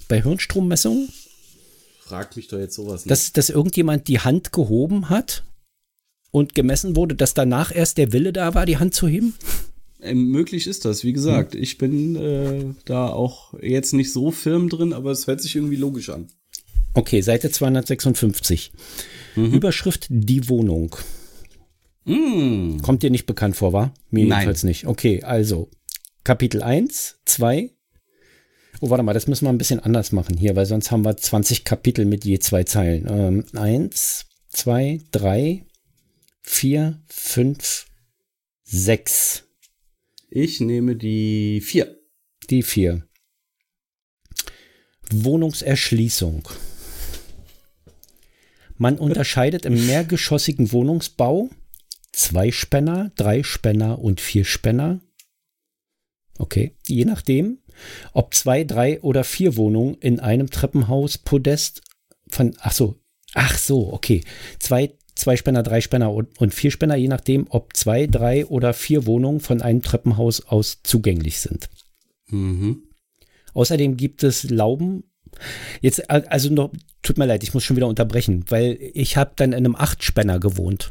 Bei 0.08 0.22
Hirnstrommessungen? 0.22 1.08
Frag 2.00 2.36
mich 2.36 2.48
doch 2.48 2.58
jetzt 2.58 2.76
sowas 2.76 3.04
nicht. 3.04 3.10
Dass, 3.10 3.32
dass 3.32 3.50
irgendjemand 3.50 4.08
die 4.08 4.20
Hand 4.20 4.52
gehoben 4.52 5.10
hat 5.10 5.44
und 6.30 6.54
gemessen 6.54 6.96
wurde, 6.96 7.14
dass 7.14 7.34
danach 7.34 7.74
erst 7.74 7.98
der 7.98 8.12
Wille 8.12 8.32
da 8.32 8.54
war, 8.54 8.64
die 8.64 8.78
Hand 8.78 8.94
zu 8.94 9.08
heben? 9.08 9.34
Ähm, 10.00 10.30
möglich 10.30 10.66
ist 10.66 10.84
das, 10.84 11.04
wie 11.04 11.12
gesagt. 11.12 11.54
Hm. 11.54 11.62
Ich 11.62 11.78
bin 11.78 12.16
äh, 12.16 12.64
da 12.84 13.08
auch 13.08 13.54
jetzt 13.60 13.92
nicht 13.92 14.12
so 14.12 14.30
firm 14.30 14.68
drin, 14.68 14.92
aber 14.92 15.10
es 15.10 15.26
hört 15.26 15.40
sich 15.40 15.56
irgendwie 15.56 15.76
logisch 15.76 16.10
an. 16.10 16.28
Okay, 16.94 17.20
Seite 17.20 17.50
256. 17.50 18.72
Mhm. 19.36 19.52
Überschrift 19.52 20.06
Die 20.10 20.48
Wohnung. 20.48 20.96
Mm. 22.04 22.78
Kommt 22.78 23.02
dir 23.02 23.10
nicht 23.10 23.26
bekannt 23.26 23.56
vor, 23.56 23.72
war? 23.72 23.94
Mir 24.10 24.26
Nein. 24.26 24.38
jedenfalls 24.38 24.62
nicht. 24.62 24.86
Okay, 24.86 25.22
also 25.22 25.70
Kapitel 26.24 26.62
1, 26.62 27.18
2. 27.24 27.70
Oh, 28.80 28.90
warte 28.90 29.02
mal, 29.02 29.14
das 29.14 29.26
müssen 29.26 29.46
wir 29.46 29.50
ein 29.50 29.58
bisschen 29.58 29.80
anders 29.80 30.12
machen 30.12 30.36
hier, 30.36 30.54
weil 30.54 30.66
sonst 30.66 30.90
haben 30.90 31.04
wir 31.04 31.16
20 31.16 31.64
Kapitel 31.64 32.04
mit 32.04 32.24
je 32.24 32.38
zwei 32.38 32.64
Zeilen. 32.64 33.06
Ähm, 33.08 33.44
1, 33.54 34.26
2, 34.48 35.00
3, 35.12 35.64
4, 36.42 37.00
5, 37.06 37.86
6. 38.64 39.44
Ich 40.30 40.60
nehme 40.60 40.96
die 40.96 41.60
4. 41.60 41.96
Die 42.50 42.62
4. 42.62 43.06
Wohnungserschließung. 45.10 46.48
Man 48.78 48.98
unterscheidet 48.98 49.64
im 49.64 49.86
mehrgeschossigen 49.86 50.72
Wohnungsbau 50.72 51.50
zwei 52.12 52.50
Spänner, 52.50 53.10
drei 53.14 53.42
Spänner 53.42 53.98
und 53.98 54.20
vier 54.20 54.44
Spänner. 54.44 55.00
Okay, 56.38 56.76
je 56.86 57.04
nachdem, 57.04 57.58
ob 58.12 58.34
zwei, 58.34 58.64
drei 58.64 59.00
oder 59.00 59.24
vier 59.24 59.56
Wohnungen 59.56 59.94
in 59.96 60.20
einem 60.20 60.50
Treppenhaus 60.50 61.18
Podest 61.18 61.82
von, 62.28 62.54
ach 62.60 62.72
so, 62.72 62.96
ach 63.34 63.56
so, 63.58 63.92
okay, 63.92 64.22
zwei, 64.58 64.94
zwei 65.14 65.36
Spänner, 65.36 65.62
drei 65.62 65.80
Spänner 65.80 66.12
und, 66.12 66.38
und 66.38 66.54
vier 66.54 66.70
Spänner, 66.70 66.96
je 66.96 67.08
nachdem, 67.08 67.46
ob 67.48 67.76
zwei, 67.76 68.06
drei 68.06 68.46
oder 68.46 68.74
vier 68.74 69.06
Wohnungen 69.06 69.40
von 69.40 69.62
einem 69.62 69.82
Treppenhaus 69.82 70.42
aus 70.46 70.80
zugänglich 70.82 71.40
sind. 71.40 71.70
Mhm. 72.28 72.82
Außerdem 73.54 73.96
gibt 73.96 74.22
es 74.22 74.50
Lauben 74.50 75.04
Jetzt, 75.80 76.10
also 76.10 76.52
noch, 76.52 76.72
tut 77.02 77.18
mir 77.18 77.26
leid, 77.26 77.42
ich 77.42 77.54
muss 77.54 77.64
schon 77.64 77.76
wieder 77.76 77.88
unterbrechen, 77.88 78.44
weil 78.48 78.78
ich 78.80 79.16
habe 79.16 79.32
dann 79.36 79.52
in 79.52 79.58
einem 79.58 79.76
Achtspänner 79.76 80.40
gewohnt. 80.40 80.90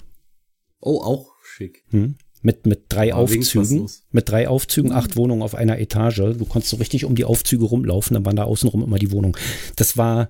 Oh, 0.80 1.02
auch 1.02 1.32
schick. 1.44 1.84
Hm? 1.90 2.16
Mit, 2.42 2.66
mit 2.68 2.86
drei 2.90 3.14
Aber 3.14 3.24
Aufzügen. 3.24 3.90
Mit 4.12 4.30
drei 4.30 4.48
Aufzügen, 4.48 4.92
mhm. 4.92 4.98
acht 4.98 5.16
Wohnungen 5.16 5.42
auf 5.42 5.56
einer 5.56 5.80
Etage. 5.80 6.18
Du 6.18 6.46
konntest 6.46 6.70
so 6.70 6.78
richtig 6.78 7.06
um 7.06 7.16
die 7.16 7.26
Aufzüge 7.26 7.66
rumlaufen, 7.66 8.14
dann 8.14 8.26
waren 8.26 8.36
da 8.36 8.44
außenrum 8.44 8.84
immer 8.84 9.00
die 9.00 9.12
Wohnungen. 9.12 9.36
Das 9.76 9.98
war 9.98 10.30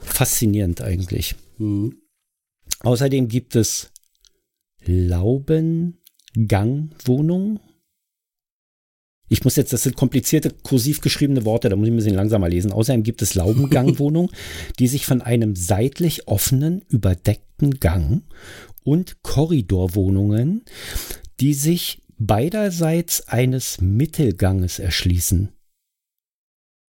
faszinierend 0.00 0.82
eigentlich. 0.82 1.36
Mhm. 1.58 1.98
Außerdem 2.80 3.28
gibt 3.28 3.54
es 3.54 3.92
Laubengangwohnungen 4.84 7.60
ich 9.32 9.44
muss 9.44 9.56
jetzt, 9.56 9.72
das 9.72 9.84
sind 9.84 9.96
komplizierte, 9.96 10.50
kursiv 10.62 11.00
geschriebene 11.00 11.46
Worte, 11.46 11.70
da 11.70 11.76
muss 11.76 11.86
ich 11.86 11.92
ein 11.94 11.96
bisschen 11.96 12.14
langsamer 12.14 12.50
lesen. 12.50 12.70
Außerdem 12.70 13.02
gibt 13.02 13.22
es 13.22 13.34
Laubengangwohnungen, 13.34 14.30
die 14.78 14.88
sich 14.88 15.06
von 15.06 15.22
einem 15.22 15.56
seitlich 15.56 16.28
offenen, 16.28 16.82
überdeckten 16.90 17.80
Gang 17.80 18.24
und 18.84 19.22
Korridorwohnungen, 19.22 20.66
die 21.40 21.54
sich 21.54 22.02
beiderseits 22.18 23.26
eines 23.26 23.80
Mittelganges 23.80 24.78
erschließen. 24.78 25.48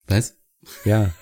Was? 0.09 0.37
Ja. 0.85 1.15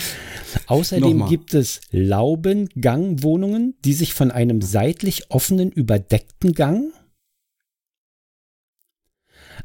Außerdem 0.68 1.26
gibt 1.26 1.52
es 1.52 1.82
Laubengangwohnungen, 1.90 3.74
die 3.84 3.92
sich 3.92 4.14
von 4.14 4.30
einem 4.30 4.62
seitlich 4.62 5.30
offenen, 5.30 5.70
überdeckten 5.70 6.54
Gang 6.54 6.94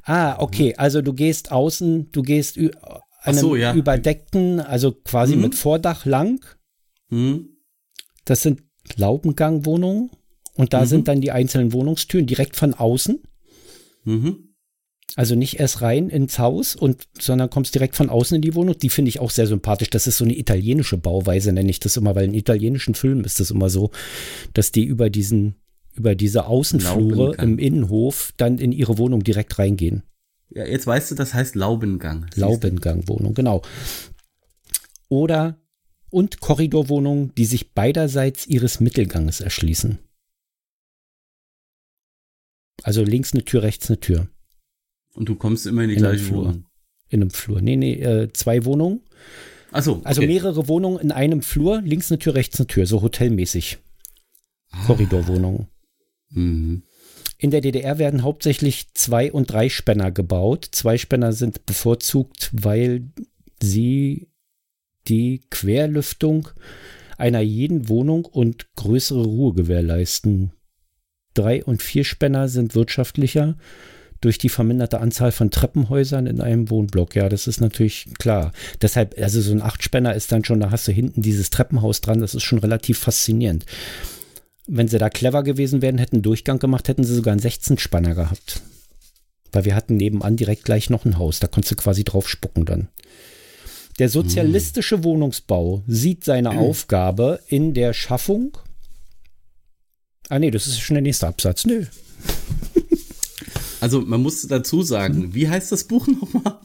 Ah, 0.04 0.38
okay. 0.40 0.76
Also 0.78 1.02
du 1.02 1.14
gehst 1.14 1.52
außen, 1.52 2.12
du 2.12 2.22
gehst 2.22 2.58
einem 3.22 3.40
so, 3.40 3.56
ja. 3.56 3.74
überdeckten, 3.74 4.60
also 4.60 4.92
quasi 4.92 5.36
mhm. 5.36 5.42
mit 5.44 5.56
Vordach 5.56 6.06
lang. 6.06 6.44
Mhm. 7.10 7.50
Das 8.26 8.42
sind 8.42 8.64
Laubengangwohnungen. 8.96 10.12
Und 10.58 10.74
da 10.74 10.82
mhm. 10.82 10.86
sind 10.86 11.08
dann 11.08 11.22
die 11.22 11.32
einzelnen 11.32 11.72
Wohnungstüren 11.72 12.26
direkt 12.26 12.56
von 12.56 12.74
außen. 12.74 13.22
Mhm. 14.06 14.48
Also 15.16 15.36
nicht 15.36 15.60
erst 15.60 15.82
rein 15.82 16.10
ins 16.10 16.38
Haus 16.38 16.76
und 16.76 17.08
sondern 17.18 17.50
kommst 17.50 17.74
direkt 17.74 17.96
von 17.96 18.10
außen 18.10 18.36
in 18.36 18.42
die 18.42 18.56
Wohnung. 18.56 18.78
Die 18.78 18.90
finde 18.90 19.10
ich 19.10 19.20
auch 19.20 19.32
sehr 19.32 19.48
sympathisch. 19.48 19.90
Das 19.90 20.06
ist 20.06 20.18
so 20.18 20.26
eine 20.26 20.38
italienische 20.38 20.98
Bauweise, 20.98 21.54
nenne 21.54 21.70
ich 21.70 21.80
das 21.80 21.98
immer, 21.98 22.16
weil 22.16 22.26
in 22.26 22.34
italienischen 22.34 22.94
Filmen 22.94 23.24
ist 23.24 23.40
das 23.40 23.52
immer 23.52 23.70
so, 23.70 23.92
dass 24.54 24.72
die 24.72 24.84
über 24.84 25.10
diesen 25.10 25.56
über 25.98 26.16
diese 26.16 26.46
Außenflure 26.46 27.36
im 27.42 27.60
Innenhof 27.60 28.34
dann 28.38 28.58
in 28.58 28.72
ihre 28.72 28.98
Wohnung 28.98 29.24
direkt 29.24 29.58
reingehen. 29.60 30.04
Ja, 30.50 30.66
jetzt 30.66 30.88
weißt 30.88 31.12
du, 31.12 31.16
das 31.16 31.34
heißt 31.34 31.56
Laubengang. 31.56 32.28
Laubengangwohnung, 32.36 33.34
genau. 33.34 33.62
Oder 35.10 35.60
und 36.10 36.40
Korridorwohnungen, 36.40 37.34
die 37.36 37.46
sich 37.46 37.74
beiderseits 37.74 38.48
ihres 38.48 38.80
Mittelganges 38.80 39.42
erschließen. 39.42 40.00
Also 42.84 43.04
links 43.04 43.34
eine 43.34 43.44
Tür, 43.44 43.64
rechts 43.64 43.90
eine 43.90 44.00
Tür. 44.00 44.28
Und 45.14 45.28
du 45.28 45.36
kommst 45.36 45.66
immer 45.66 45.84
in 45.84 45.90
die 45.90 45.96
in 45.96 46.02
gleiche 46.02 46.30
Wohnung. 46.30 46.66
In 47.10 47.22
einem 47.22 47.32
Flur. 47.32 47.62
Nee, 47.62 47.76
nee, 47.76 47.96
äh, 47.96 48.32
zwei 48.34 48.66
Wohnungen. 48.66 49.02
Achso. 49.72 49.94
Okay. 49.94 50.06
Also 50.06 50.22
mehrere 50.22 50.68
Wohnungen 50.68 51.00
in 51.00 51.12
einem 51.12 51.42
Flur, 51.42 51.82
links 51.82 52.12
eine 52.12 52.20
Tür, 52.20 52.36
rechts 52.36 52.60
eine 52.60 52.68
Tür, 52.68 52.86
so 52.86 53.02
hotelmäßig. 53.02 53.80
Ah. 54.72 54.86
Korridorwohnungen. 54.86 55.68
Mhm. 56.30 56.84
In 57.38 57.52
der 57.52 57.62
DDR 57.62 58.00
werden 58.00 58.24
hauptsächlich 58.24 58.94
Zwei- 58.94 59.32
und 59.32 59.52
Drei-Spänner 59.52 60.12
gebaut. 60.12 60.68
Zwei-Spänner 60.72 61.34
sind 61.34 61.66
bevorzugt, 61.66 62.50
weil 62.52 63.10
sie 63.62 64.30
die 65.08 65.42
Querlüftung 65.50 66.50
einer 67.18 67.42
jeden 67.42 67.90
Wohnung 67.90 68.26
und 68.26 68.68
größere 68.76 69.24
Ruhe 69.24 69.54
gewährleisten. 69.54 70.52
Drei- 71.34 71.63
und 71.63 71.82
Vierspänner 71.84 72.48
sind 72.48 72.76
wirtschaftlicher 72.76 73.58
durch 74.22 74.40
die 74.40 74.50
verminderte 74.50 75.00
Anzahl 75.00 75.32
von 75.32 75.52
Treppenhäusern 75.52 76.26
in 76.26 76.42
einem 76.42 76.72
Wohnblock. 76.72 77.16
Ja, 77.16 77.30
das 77.30 77.46
ist 77.46 77.62
natürlich 77.62 78.08
klar. 78.18 78.52
Deshalb, 78.82 79.16
also 79.20 79.42
so 79.42 79.52
ein 79.52 79.62
Achtspänner 79.62 80.16
ist 80.16 80.32
dann 80.32 80.44
schon, 80.44 80.60
da 80.60 80.72
hast 80.72 80.88
du 80.88 80.92
hinten 80.92 81.22
dieses 81.22 81.52
Treppenhaus 81.52 82.02
dran, 82.02 82.22
das 82.22 82.34
ist 82.34 82.44
schon 82.44 82.60
relativ 82.60 82.98
faszinierend. 82.98 83.66
Wenn 84.68 84.90
sie 84.90 84.98
da 84.98 85.10
clever 85.10 85.44
gewesen 85.44 85.82
wären, 85.82 85.98
hätten 85.98 86.22
Durchgang 86.22 86.60
gemacht, 86.60 86.90
hätten 86.90 87.06
sie 87.06 87.16
sogar 87.16 87.32
einen 87.32 87.42
16-Spanner 87.42 88.16
gehabt. 88.16 88.62
Weil 89.54 89.64
wir 89.64 89.76
hatten 89.76 89.96
nebenan 89.96 90.36
direkt 90.36 90.66
gleich 90.66 90.90
noch 90.90 91.06
ein 91.06 91.18
Haus, 91.18 91.40
da 91.40 91.48
konntest 91.48 91.72
du 91.72 91.76
quasi 91.78 92.04
drauf 92.04 92.28
spucken 92.28 92.66
dann. 92.66 92.90
Der 93.98 94.10
sozialistische 94.10 94.98
hm. 94.98 95.04
Wohnungsbau 95.06 95.84
sieht 95.88 96.24
seine. 96.26 96.52
Aufgabe 96.58 97.40
in 97.48 97.74
der 97.74 97.94
Schaffung. 97.94 98.58
Ah, 100.30 100.40
nee, 100.40 100.52
das 100.52 100.68
ist 100.68 100.80
schon 100.80 100.96
der 100.96 101.02
nächste 101.02 101.28
Absatz. 101.28 101.66
Nö. 101.66 101.86
Also, 103.80 104.02
man 104.02 104.22
muss 104.22 104.46
dazu 104.48 104.82
sagen, 104.82 105.34
wie 105.34 105.48
heißt 105.48 105.72
das 105.72 105.86
Buch 105.86 106.08
nochmal? 106.08 106.60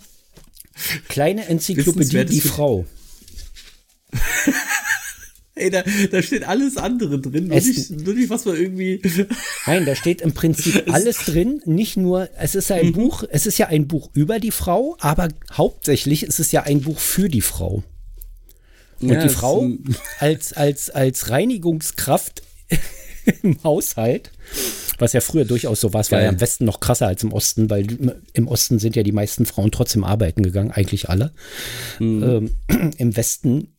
Kleine 1.08 1.46
Enzyklopädie, 1.46 2.24
die 2.24 2.40
Frau. 2.40 2.86
Ey, 5.62 5.70
da, 5.70 5.84
da 6.10 6.22
steht 6.22 6.46
alles 6.46 6.76
andere 6.76 7.20
drin. 7.20 7.48
Nur 7.48 7.56
nicht, 7.56 7.90
nur 7.90 8.14
nicht, 8.14 8.30
was 8.30 8.44
man 8.44 8.56
irgendwie. 8.56 9.00
Nein, 9.66 9.86
da 9.86 9.94
steht 9.94 10.20
im 10.20 10.32
Prinzip 10.32 10.84
alles 10.92 11.18
drin. 11.18 11.62
Nicht 11.64 11.96
nur, 11.96 12.28
es 12.36 12.54
ist 12.54 12.70
ja 12.70 12.76
ein 12.76 12.86
mhm. 12.86 12.92
Buch, 12.92 13.24
es 13.30 13.46
ist 13.46 13.58
ja 13.58 13.68
ein 13.68 13.86
Buch 13.86 14.10
über 14.14 14.40
die 14.40 14.50
Frau, 14.50 14.96
aber 15.00 15.28
hauptsächlich 15.52 16.24
ist 16.24 16.40
es 16.40 16.50
ja 16.52 16.64
ein 16.64 16.80
Buch 16.80 16.98
für 16.98 17.28
die 17.28 17.40
Frau. 17.40 17.84
Und 19.00 19.08
ja, 19.08 19.22
die 19.22 19.28
Frau 19.28 19.68
als, 20.18 20.52
als, 20.52 20.90
als 20.90 21.30
Reinigungskraft 21.30 22.42
im 23.42 23.62
Haushalt, 23.62 24.32
was 24.98 25.12
ja 25.12 25.20
früher 25.20 25.44
durchaus 25.44 25.80
so 25.80 25.92
war, 25.92 26.00
es 26.00 26.10
war 26.10 26.20
ja 26.20 26.28
im 26.28 26.40
Westen 26.40 26.64
noch 26.64 26.80
krasser 26.80 27.06
als 27.06 27.22
im 27.22 27.32
Osten, 27.32 27.70
weil 27.70 27.86
im 28.32 28.48
Osten 28.48 28.78
sind 28.78 28.96
ja 28.96 29.02
die 29.02 29.12
meisten 29.12 29.46
Frauen 29.46 29.70
trotzdem 29.70 30.04
arbeiten 30.04 30.42
gegangen, 30.42 30.70
eigentlich 30.70 31.08
alle. 31.08 31.32
Mhm. 31.98 32.50
Ähm, 32.68 32.90
Im 32.98 33.16
Westen 33.16 33.71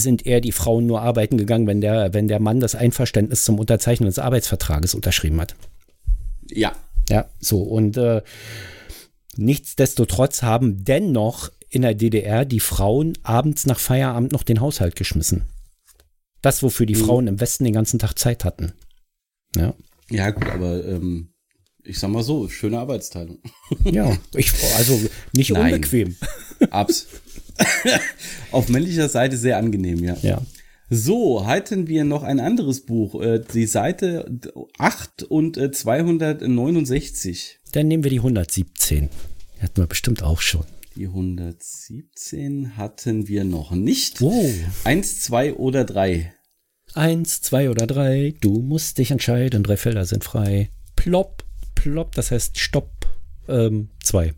sind 0.00 0.26
eher 0.26 0.40
die 0.40 0.52
Frauen 0.52 0.86
nur 0.86 1.02
arbeiten 1.02 1.36
gegangen, 1.36 1.66
wenn 1.66 1.80
der, 1.80 2.14
wenn 2.14 2.28
der 2.28 2.40
Mann 2.40 2.60
das 2.60 2.74
Einverständnis 2.74 3.44
zum 3.44 3.58
Unterzeichnen 3.58 4.06
des 4.06 4.18
Arbeitsvertrages 4.18 4.94
unterschrieben 4.94 5.40
hat. 5.40 5.56
Ja. 6.50 6.72
Ja, 7.08 7.28
so. 7.38 7.62
Und 7.62 7.96
äh, 7.96 8.22
nichtsdestotrotz 9.36 10.42
haben 10.42 10.84
dennoch 10.84 11.50
in 11.68 11.82
der 11.82 11.94
DDR 11.94 12.44
die 12.44 12.60
Frauen 12.60 13.18
abends 13.22 13.66
nach 13.66 13.78
Feierabend 13.78 14.32
noch 14.32 14.42
den 14.42 14.60
Haushalt 14.60 14.96
geschmissen. 14.96 15.44
Das, 16.42 16.62
wofür 16.62 16.86
die 16.86 16.94
mhm. 16.94 17.04
Frauen 17.04 17.26
im 17.26 17.40
Westen 17.40 17.64
den 17.64 17.72
ganzen 17.72 17.98
Tag 17.98 18.18
Zeit 18.18 18.44
hatten. 18.44 18.72
Ja. 19.56 19.74
Ja, 20.10 20.30
gut, 20.30 20.46
aber 20.46 20.84
ähm, 20.84 21.32
ich 21.82 21.98
sag 21.98 22.10
mal 22.10 22.22
so, 22.22 22.48
schöne 22.48 22.78
Arbeitsteilung. 22.78 23.38
Ja, 23.84 24.16
ich, 24.34 24.52
also 24.76 25.00
nicht 25.32 25.50
Nein. 25.50 25.74
unbequem. 25.74 26.16
Abs. 26.70 27.06
Auf 28.50 28.68
männlicher 28.68 29.08
Seite 29.08 29.36
sehr 29.36 29.58
angenehm, 29.58 30.02
ja. 30.04 30.16
Ja. 30.22 30.42
So, 30.88 31.46
halten 31.46 31.88
wir 31.88 32.04
noch 32.04 32.22
ein 32.22 32.38
anderes 32.38 32.86
Buch, 32.86 33.20
äh, 33.20 33.40
die 33.40 33.66
Seite 33.66 34.30
8 34.78 35.24
und 35.24 35.56
269. 35.56 37.58
Äh, 37.58 37.68
Dann 37.72 37.88
nehmen 37.88 38.04
wir 38.04 38.10
die 38.10 38.20
117. 38.20 39.08
Die 39.56 39.62
hatten 39.62 39.82
wir 39.82 39.88
bestimmt 39.88 40.22
auch 40.22 40.40
schon. 40.40 40.64
Die 40.94 41.08
117 41.08 42.76
hatten 42.76 43.28
wir 43.28 43.44
noch 43.44 43.72
nicht. 43.72 44.22
Oh. 44.22 44.48
Eins, 44.84 45.20
zwei 45.20 45.54
oder 45.54 45.84
drei. 45.84 46.32
Eins, 46.94 47.42
zwei 47.42 47.68
oder 47.68 47.86
drei. 47.86 48.34
Du 48.40 48.62
musst 48.62 48.98
dich 48.98 49.10
entscheiden. 49.10 49.62
Drei 49.62 49.76
Felder 49.76 50.06
sind 50.06 50.24
frei. 50.24 50.70
Plopp, 50.94 51.44
plopp. 51.74 52.14
Das 52.14 52.30
heißt 52.30 52.58
Stopp. 52.58 53.06
Ähm, 53.48 53.90
zwei. 54.02 54.34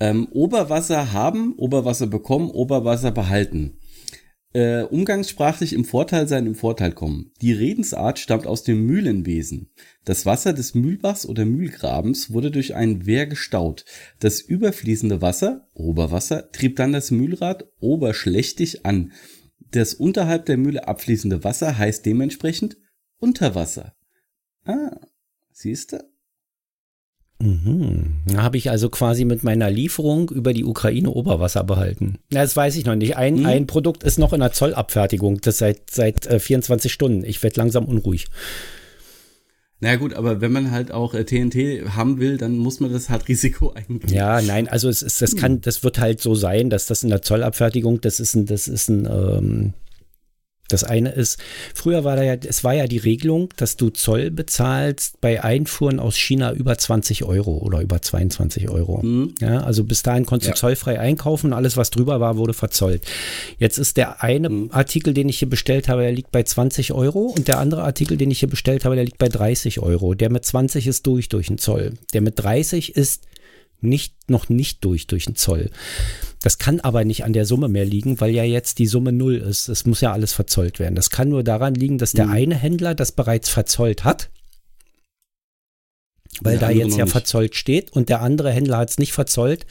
Ähm, 0.00 0.28
Oberwasser 0.30 1.12
haben, 1.12 1.54
Oberwasser 1.56 2.06
bekommen, 2.06 2.50
Oberwasser 2.50 3.10
behalten. 3.10 3.78
Äh, 4.54 4.84
umgangssprachlich 4.84 5.74
im 5.74 5.84
Vorteil 5.84 6.26
sein, 6.26 6.46
im 6.46 6.54
Vorteil 6.54 6.92
kommen. 6.92 7.32
Die 7.42 7.52
Redensart 7.52 8.18
stammt 8.18 8.46
aus 8.46 8.62
dem 8.62 8.86
Mühlenwesen. 8.86 9.70
Das 10.04 10.24
Wasser 10.24 10.54
des 10.54 10.74
Mühlbachs 10.74 11.26
oder 11.26 11.44
Mühlgrabens 11.44 12.32
wurde 12.32 12.50
durch 12.50 12.74
ein 12.74 13.04
Wehr 13.04 13.26
gestaut. 13.26 13.84
Das 14.20 14.40
überfließende 14.40 15.20
Wasser, 15.20 15.68
Oberwasser, 15.74 16.50
trieb 16.50 16.76
dann 16.76 16.92
das 16.92 17.10
Mühlrad 17.10 17.66
oberschlächtig 17.78 18.86
an. 18.86 19.12
Das 19.70 19.92
unterhalb 19.92 20.46
der 20.46 20.56
Mühle 20.56 20.88
abfließende 20.88 21.44
Wasser 21.44 21.76
heißt 21.76 22.06
dementsprechend 22.06 22.78
Unterwasser. 23.18 23.94
Ah, 24.64 24.96
siehste? 25.52 26.10
Mhm. 27.40 28.16
Da 28.26 28.42
habe 28.42 28.56
ich 28.56 28.70
also 28.70 28.88
quasi 28.88 29.24
mit 29.24 29.44
meiner 29.44 29.70
Lieferung 29.70 30.28
über 30.30 30.52
die 30.52 30.64
Ukraine 30.64 31.10
Oberwasser 31.10 31.62
behalten. 31.62 32.18
Na, 32.30 32.42
das 32.42 32.56
weiß 32.56 32.76
ich 32.76 32.84
noch 32.84 32.96
nicht. 32.96 33.16
Ein, 33.16 33.40
mhm. 33.40 33.46
ein 33.46 33.66
Produkt 33.66 34.02
ist 34.02 34.18
noch 34.18 34.32
in 34.32 34.40
der 34.40 34.52
Zollabfertigung, 34.52 35.40
das 35.40 35.58
seit, 35.58 35.90
seit 35.90 36.26
äh, 36.26 36.40
24 36.40 36.92
Stunden. 36.92 37.24
Ich 37.24 37.42
werde 37.42 37.60
langsam 37.60 37.84
unruhig. 37.84 38.26
Na 39.80 39.88
naja, 39.88 40.00
gut, 40.00 40.14
aber 40.14 40.40
wenn 40.40 40.50
man 40.50 40.72
halt 40.72 40.90
auch 40.90 41.14
äh, 41.14 41.24
TNT 41.24 41.94
haben 41.94 42.18
will, 42.18 42.36
dann 42.36 42.56
muss 42.56 42.80
man 42.80 42.92
das 42.92 43.08
halt 43.08 43.28
Risiko 43.28 43.72
eingehen. 43.72 44.12
Ja, 44.12 44.42
nein, 44.42 44.66
also 44.66 44.88
es 44.88 45.02
ist, 45.02 45.22
das 45.22 45.36
kann, 45.36 45.60
das 45.60 45.84
wird 45.84 46.00
halt 46.00 46.20
so 46.20 46.34
sein, 46.34 46.68
dass 46.68 46.86
das 46.86 47.04
in 47.04 47.10
der 47.10 47.22
Zollabfertigung, 47.22 48.00
das 48.00 48.18
ist 48.18 48.34
ein, 48.34 48.46
das 48.46 48.66
ist 48.66 48.88
ein, 48.88 49.06
ähm, 49.06 49.74
das 50.68 50.84
eine 50.84 51.10
ist, 51.10 51.38
früher 51.74 52.04
war 52.04 52.16
da 52.16 52.22
ja, 52.22 52.34
es 52.34 52.62
war 52.64 52.74
ja 52.74 52.86
die 52.86 52.98
Regelung, 52.98 53.48
dass 53.56 53.76
du 53.76 53.90
Zoll 53.90 54.30
bezahlst 54.30 55.20
bei 55.20 55.42
Einfuhren 55.42 55.98
aus 55.98 56.16
China 56.16 56.52
über 56.52 56.76
20 56.76 57.24
Euro 57.24 57.58
oder 57.58 57.80
über 57.80 58.00
22 58.00 58.68
Euro. 58.68 59.02
Mhm. 59.02 59.34
Ja, 59.40 59.60
also 59.60 59.84
bis 59.84 60.02
dahin 60.02 60.26
konntest 60.26 60.48
ja. 60.48 60.54
du 60.54 60.60
zollfrei 60.60 61.00
einkaufen 61.00 61.48
und 61.48 61.52
alles, 61.54 61.76
was 61.76 61.90
drüber 61.90 62.20
war, 62.20 62.36
wurde 62.36 62.54
verzollt. 62.54 63.04
Jetzt 63.58 63.78
ist 63.78 63.96
der 63.96 64.22
eine 64.22 64.50
mhm. 64.50 64.70
Artikel, 64.72 65.14
den 65.14 65.28
ich 65.28 65.38
hier 65.38 65.48
bestellt 65.48 65.88
habe, 65.88 66.02
der 66.02 66.12
liegt 66.12 66.30
bei 66.30 66.42
20 66.42 66.92
Euro 66.92 67.32
und 67.36 67.48
der 67.48 67.58
andere 67.58 67.82
Artikel, 67.82 68.16
den 68.16 68.30
ich 68.30 68.40
hier 68.40 68.48
bestellt 68.48 68.84
habe, 68.84 68.94
der 68.94 69.04
liegt 69.04 69.18
bei 69.18 69.28
30 69.28 69.80
Euro. 69.80 70.14
Der 70.14 70.30
mit 70.30 70.44
20 70.44 70.86
ist 70.86 71.06
durch 71.06 71.28
durch 71.28 71.48
den 71.48 71.58
Zoll. 71.58 71.94
Der 72.12 72.20
mit 72.20 72.38
30 72.38 72.94
ist 72.94 73.22
nicht, 73.80 74.30
noch 74.30 74.48
nicht 74.48 74.84
durch 74.84 75.06
durch 75.06 75.26
den 75.26 75.36
Zoll. 75.36 75.70
Das 76.42 76.58
kann 76.58 76.80
aber 76.80 77.04
nicht 77.04 77.24
an 77.24 77.32
der 77.32 77.44
Summe 77.44 77.68
mehr 77.68 77.84
liegen, 77.84 78.20
weil 78.20 78.30
ja 78.30 78.44
jetzt 78.44 78.78
die 78.78 78.86
Summe 78.86 79.12
null 79.12 79.36
ist. 79.36 79.68
Es 79.68 79.86
muss 79.86 80.00
ja 80.00 80.12
alles 80.12 80.32
verzollt 80.32 80.78
werden. 80.78 80.94
Das 80.94 81.10
kann 81.10 81.28
nur 81.28 81.42
daran 81.42 81.74
liegen, 81.74 81.98
dass 81.98 82.12
der 82.12 82.26
mhm. 82.26 82.32
eine 82.32 82.54
Händler 82.54 82.94
das 82.94 83.12
bereits 83.12 83.48
verzollt 83.48 84.04
hat, 84.04 84.30
weil 86.40 86.58
da 86.58 86.70
jetzt 86.70 86.96
ja 86.96 87.04
nicht. 87.04 87.12
verzollt 87.12 87.56
steht 87.56 87.92
und 87.92 88.08
der 88.08 88.22
andere 88.22 88.52
Händler 88.52 88.78
hat 88.78 88.90
es 88.90 88.98
nicht 88.98 89.12
verzollt. 89.12 89.66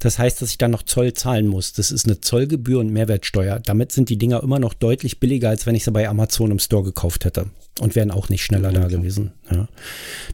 Das 0.00 0.18
heißt, 0.18 0.42
dass 0.42 0.50
ich 0.50 0.58
dann 0.58 0.70
noch 0.70 0.82
Zoll 0.82 1.14
zahlen 1.14 1.46
muss. 1.46 1.72
Das 1.72 1.90
ist 1.90 2.04
eine 2.04 2.20
Zollgebühr 2.20 2.80
und 2.80 2.90
Mehrwertsteuer. 2.90 3.60
Damit 3.60 3.92
sind 3.92 4.10
die 4.10 4.18
Dinger 4.18 4.42
immer 4.42 4.58
noch 4.58 4.74
deutlich 4.74 5.20
billiger, 5.20 5.48
als 5.48 5.66
wenn 5.66 5.74
ich 5.74 5.84
sie 5.84 5.92
bei 5.92 6.08
Amazon 6.08 6.50
im 6.50 6.58
Store 6.58 6.82
gekauft 6.84 7.24
hätte. 7.24 7.46
Und 7.80 7.94
wären 7.94 8.10
auch 8.10 8.28
nicht 8.28 8.44
schneller 8.44 8.70
ja, 8.70 8.80
da 8.80 8.88
gewesen. 8.88 9.32
Ja. 9.50 9.66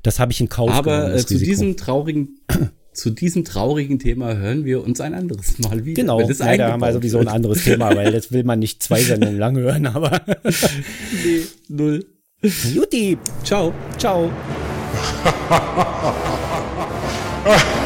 Das 0.03 0.19
habe 0.19 0.33
ich 0.33 0.41
in 0.41 0.49
Kauf 0.49 0.71
Aber 0.71 1.15
äh, 1.15 1.19
zu 1.19 1.35
Risiko. 1.35 1.45
diesem 1.45 1.77
traurigen 1.77 2.41
zu 2.99 3.11
diesem 3.11 3.45
traurigen 3.45 4.01
Thema 4.01 4.37
hören 4.37 4.65
wir 4.65 4.83
uns 4.83 5.01
ein 5.01 5.15
anderes 5.15 5.59
Mal 5.61 5.85
wieder. 5.85 6.03
Genau, 6.03 6.21
das 6.21 6.41
ja, 6.41 6.57
da 6.57 6.73
haben 6.73 6.81
wir 6.81 6.93
sowieso 6.93 7.21
ein 7.21 7.29
anderes 7.29 7.63
Thema, 7.63 7.95
weil 7.95 8.11
das 8.11 8.33
will 8.33 8.43
man 8.43 8.59
nicht 8.59 8.83
zwei 8.83 9.01
Sendungen 9.01 9.39
lang 9.39 9.57
hören, 9.57 9.87
aber. 9.87 10.21
nee, 11.25 11.43
null. 11.69 12.05
Juti. 12.43 13.17
Ciao. 13.45 13.73
Ciao. 13.99 14.31